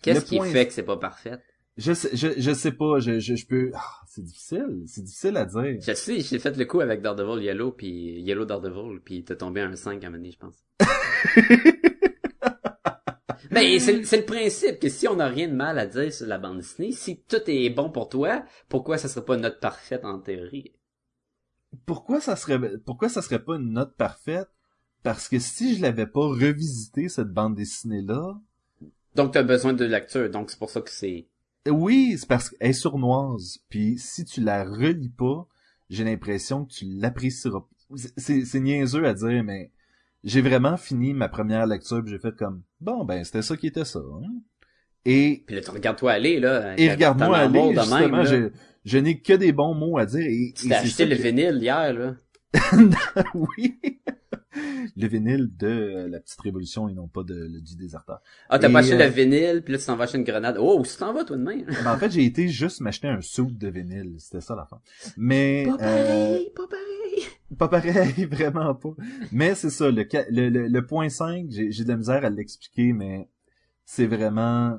[0.00, 1.38] Qu'est-ce qui point- fait que c'est pas parfait?
[1.76, 5.36] Je sais je, je sais pas, je je, je peux ah, c'est difficile, c'est difficile
[5.36, 5.76] à dire.
[5.82, 9.60] Je sais, j'ai fait le coup avec Daredevil Yellow, puis Yellow Daredevil, puis t'es tombé
[9.60, 10.64] à un 5 à donné, je pense.
[13.56, 16.26] Ben, c'est c'est le principe que si on n'a rien de mal à dire sur
[16.26, 19.60] la bande dessinée, si tout est bon pour toi, pourquoi ça serait pas une note
[19.60, 20.72] parfaite en théorie?
[21.84, 24.48] pourquoi ça serait pourquoi ça serait pas une note parfaite?
[25.02, 28.34] Parce que si je l'avais pas revisité cette bande dessinée là
[29.14, 31.26] Donc t'as besoin de lecture, donc c'est pour ça que c'est...
[31.68, 33.58] oui c'est parce qu'elle est sournoise.
[33.68, 35.46] Puis si tu la relis pas
[35.88, 37.64] j'ai l'impression que tu l'apprécieras.
[37.94, 39.70] C'est- c'est c'est niaiseux à dire mais
[40.26, 43.68] j'ai vraiment fini ma première lecture puis j'ai fait comme bon ben c'était ça qui
[43.68, 44.28] était ça hein?
[45.06, 46.74] et Puis là, tu regardes-toi aller, là.
[46.76, 48.50] et t'as- regarde-moi t'as aller justement même, je,
[48.84, 51.58] je n'ai que des bons mots à dire et, Tu c'est acheté le que- vinyle
[51.62, 52.16] hier, là.
[53.34, 53.78] oui.
[54.96, 58.20] Le vinyle de euh, La Petite Révolution et non pas de, le- du Déserteur.
[58.48, 60.56] Ah, t'as pas acheté euh, le vinyle, puis là, tu t'en vas acheter une grenade.
[60.58, 61.62] Oh, tu t'en vas, toi, demain?
[61.84, 64.16] Ben, en fait, j'ai été juste m'acheter un suit de vinyle.
[64.18, 64.80] C'était ça la fin.
[65.16, 65.64] Mais...
[65.66, 67.26] Pas euh, pareil, pas pareil.
[67.58, 68.94] pas pareil, vraiment pas.
[69.32, 72.30] Mais c'est ça, le, le, le, le point 5, j'ai j'ai de la misère à
[72.30, 73.28] l'expliquer, mais
[73.84, 74.78] c'est vraiment...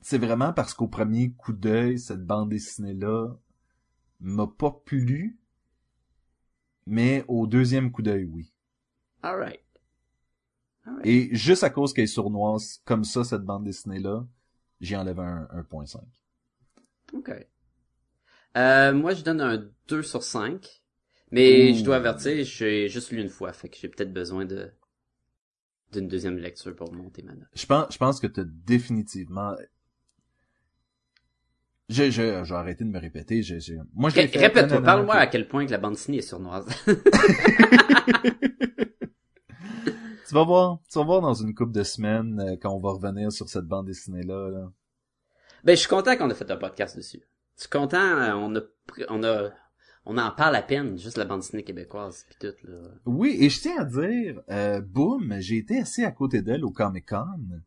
[0.00, 3.28] C'est vraiment parce qu'au premier coup d'œil, cette bande dessinée-là
[4.20, 5.38] m'a pas plu,
[6.86, 8.52] mais au deuxième coup d'œil, oui.
[9.22, 9.60] Alright.
[10.86, 11.06] Alright.
[11.06, 14.26] Et juste à cause qu'elle est sournoise, comme ça, cette bande dessinée-là,
[14.80, 16.00] j'y enlève un 1.5.
[17.14, 17.30] OK.
[18.56, 20.82] Euh, moi, je donne un 2 sur 5.
[21.30, 24.70] Mais je dois avertir, j'ai juste lu une fois, fait que j'ai peut-être besoin de
[25.92, 27.48] d'une deuxième lecture pour monter ma note.
[27.54, 29.54] Je pense, je pense que t'as définitivement...
[31.88, 33.42] Je, je, j'ai arrêté de me répéter.
[33.42, 33.72] Je, je...
[33.94, 34.16] Moi, je.
[34.16, 36.66] Répète-toi, parle-moi à quel point que la bande dessinée est sournoise.
[40.28, 42.90] Tu vas voir, tu vas voir dans une couple de semaines euh, quand on va
[42.90, 44.50] revenir sur cette bande dessinée-là.
[44.50, 44.72] Là.
[45.64, 47.22] ben, je suis content qu'on ait fait un podcast dessus.
[47.56, 48.60] Je suis content, euh, on a,
[49.08, 49.50] on a,
[50.04, 52.76] on en parle à peine, juste la bande dessinée québécoise pis tout, là.
[53.06, 56.70] Oui, et je tiens à dire, euh, boum, j'ai été assis à côté d'elle au
[56.70, 57.62] Comic-Con.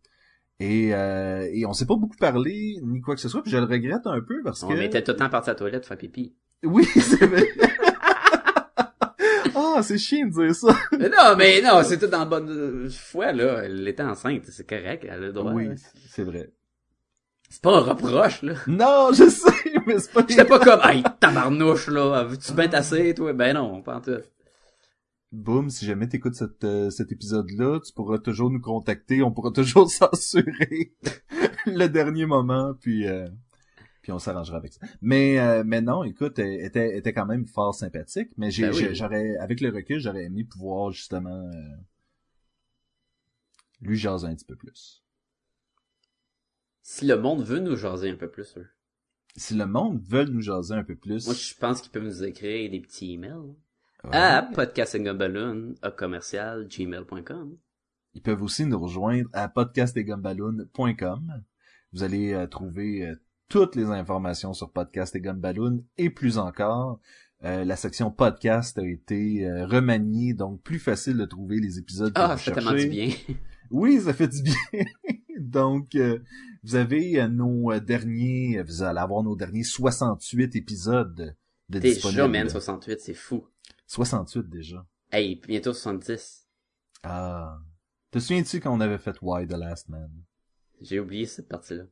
[0.59, 3.57] Et, euh, et on s'est pas beaucoup parlé, ni quoi que ce soit, puis je
[3.57, 4.75] le regrette un peu parce On que...
[4.75, 6.35] était tout le temps parti à la toilette faire pipi.
[6.63, 7.47] Oui, c'est vrai.
[9.81, 10.75] C'est chiant de dire ça.
[10.97, 13.63] Mais non, mais non, c'est tout dans bonne foi, là.
[13.63, 15.51] Elle était enceinte, c'est correct, elle a le droit.
[15.51, 15.69] Oui,
[16.09, 16.49] c'est vrai.
[17.49, 18.53] C'est pas un reproche, là.
[18.67, 20.23] Non, je sais, mais c'est pas...
[20.27, 23.33] J'étais pas comme, hey, tabarnouche, là, veux-tu bien tasser, toi?
[23.33, 24.21] Ben non, pas en tout.
[25.31, 29.51] Boum, si jamais t'écoutes cet, euh, cet épisode-là, tu pourras toujours nous contacter, on pourra
[29.51, 30.93] toujours censurer
[31.65, 33.27] le dernier moment, puis euh,
[34.01, 34.85] puis on s'arrangera avec ça.
[35.01, 38.73] Mais euh, mais non, écoute, elle était, était quand même fort sympathique, mais j'ai, Ben
[38.73, 38.79] oui.
[38.79, 41.75] j'ai- j'aurais, avec le recul, j'aurais aimé pouvoir justement euh,
[43.81, 45.03] lui jaser un petit peu plus.
[46.83, 48.67] Si le monde veut nous jaser un peu plus, eux.
[49.35, 52.23] si le monde veut nous jaser un peu plus, Moi, je pense qu'ils peuvent nous
[52.23, 53.53] écrire des petits emails
[54.03, 57.57] ouais, à podcastingumballoon à commercial gmail.com.
[58.13, 61.43] ils peuvent aussi nous rejoindre à podcastetgumballoon.com.
[61.93, 63.15] Vous allez euh, trouver euh,
[63.51, 67.01] toutes les informations sur Podcast et Gumballoon et plus encore.
[67.43, 72.13] Euh, la section podcast a été euh, remaniée, donc plus facile de trouver les épisodes
[72.15, 73.09] Ah, vous ça fait tellement du bien.
[73.69, 74.55] Oui, ça fait du bien.
[75.39, 76.19] Donc, euh,
[76.63, 81.35] vous avez euh, nos euh, derniers, vous allez avoir nos derniers 68 épisodes
[81.69, 82.27] de Déjà, disponibles.
[82.27, 83.47] man, 68, c'est fou.
[83.87, 84.85] 68 déjà.
[85.09, 86.47] Hey, bientôt 70.
[87.03, 87.59] Ah.
[88.11, 90.11] Te souviens-tu quand on avait fait Why the Last Man?
[90.81, 91.83] J'ai oublié cette partie-là.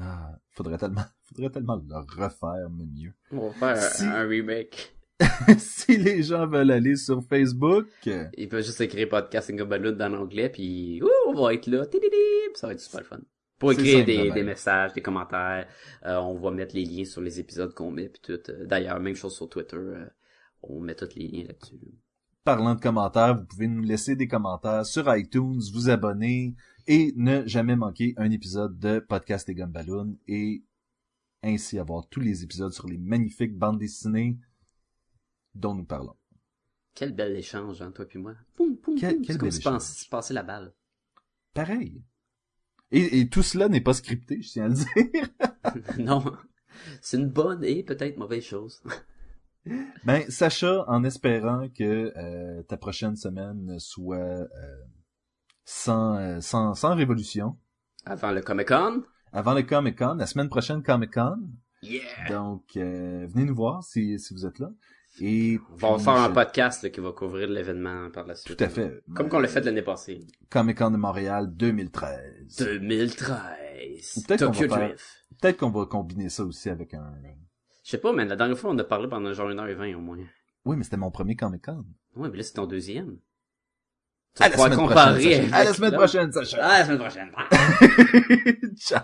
[0.00, 3.12] Ah, faudrait tellement, faudrait tellement le refaire, mais mieux.
[3.32, 4.94] On va faire un- Si- un remake.
[5.58, 10.08] si les gens veulent aller sur Facebook, euh, Il peut juste écrire Podcasting Balloon dans
[10.08, 11.84] l'anglais, puis ouh, on va être là.
[11.86, 12.14] Tididi,
[12.54, 13.18] ça va être super le fun.
[13.58, 15.66] Pour écrire des, des messages, des commentaires,
[16.06, 18.52] euh, on va mettre les liens sur les épisodes qu'on met, puis tout.
[18.66, 20.06] D'ailleurs, même chose sur Twitter, euh,
[20.62, 21.80] on met tous les liens là-dessus.
[22.44, 26.54] parlant de commentaires, vous pouvez nous laisser des commentaires sur iTunes, vous abonner
[26.88, 30.64] et ne jamais manquer un épisode de Podcast et Gumballoon et
[31.42, 34.38] ainsi avoir tous les épisodes sur les magnifiques bandes dessinées
[35.54, 36.16] dont nous parlons.
[36.94, 38.34] Quel bel échange, hein, toi puis moi.
[38.56, 39.24] Poum, poum, Quel- poum.
[39.24, 40.08] quel bel échange.
[40.10, 40.72] passer la balle.
[41.54, 42.02] Pareil.
[42.90, 45.28] Et, et tout cela n'est pas scripté, je tiens à le dire.
[45.98, 46.24] non.
[47.02, 48.82] C'est une bonne et peut-être mauvaise chose.
[50.04, 54.48] Ben, Sacha, en espérant que euh, ta prochaine semaine soit euh,
[55.70, 57.56] sans, euh, sans, sans révolution,
[58.06, 59.02] Avant le Comic Con?
[59.32, 61.36] avant le Comic Con, la semaine prochaine Comic Con,
[61.82, 62.00] Yeah!
[62.30, 64.70] Donc, euh, venez nous voir si, si vous êtes là.
[65.20, 68.56] Et On va faire un podcast là, qui va couvrir l'événement par la suite.
[68.56, 69.02] Tout à fait.
[69.14, 70.26] Comme qu'on l'a fait l'année passée.
[70.50, 72.56] Comic Con de Montréal 2013.
[72.58, 74.24] 2013.
[74.26, 75.04] Peut-être qu'on Tokyo va faire- Drift.
[75.40, 77.12] Peut-être qu'on va combiner ça aussi avec un...
[77.84, 80.18] Je sais pas, mais la dernière fois, on a parlé pendant genre 1h20 au moins.
[80.64, 81.84] Oui, mais c'était mon premier Comic Con.
[82.16, 83.18] Ouais, mais là, c'est ton deuxième.
[84.40, 86.58] À la semaine comparer prochaine, À la semaine prochaine, Sacha.
[86.62, 87.30] Ah, la semaine prochaine.
[88.78, 89.02] Ciao.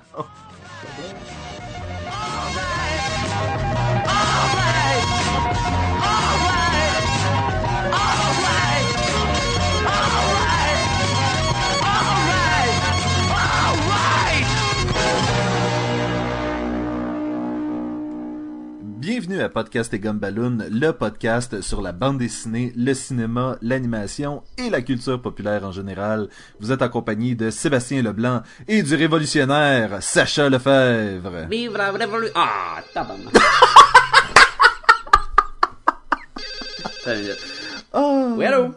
[19.17, 24.71] Bienvenue à Podcast et Gumballoon, le podcast sur la bande dessinée, le cinéma, l'animation et
[24.71, 26.29] la culture populaire en général.
[26.59, 31.47] Vous êtes en compagnie de Sébastien Leblanc et du révolutionnaire Sacha Lefebvre.
[31.49, 32.35] Vive la révolution.
[32.35, 32.83] Ah.
[32.97, 33.07] Ah.
[38.37, 38.75] Oui, allô?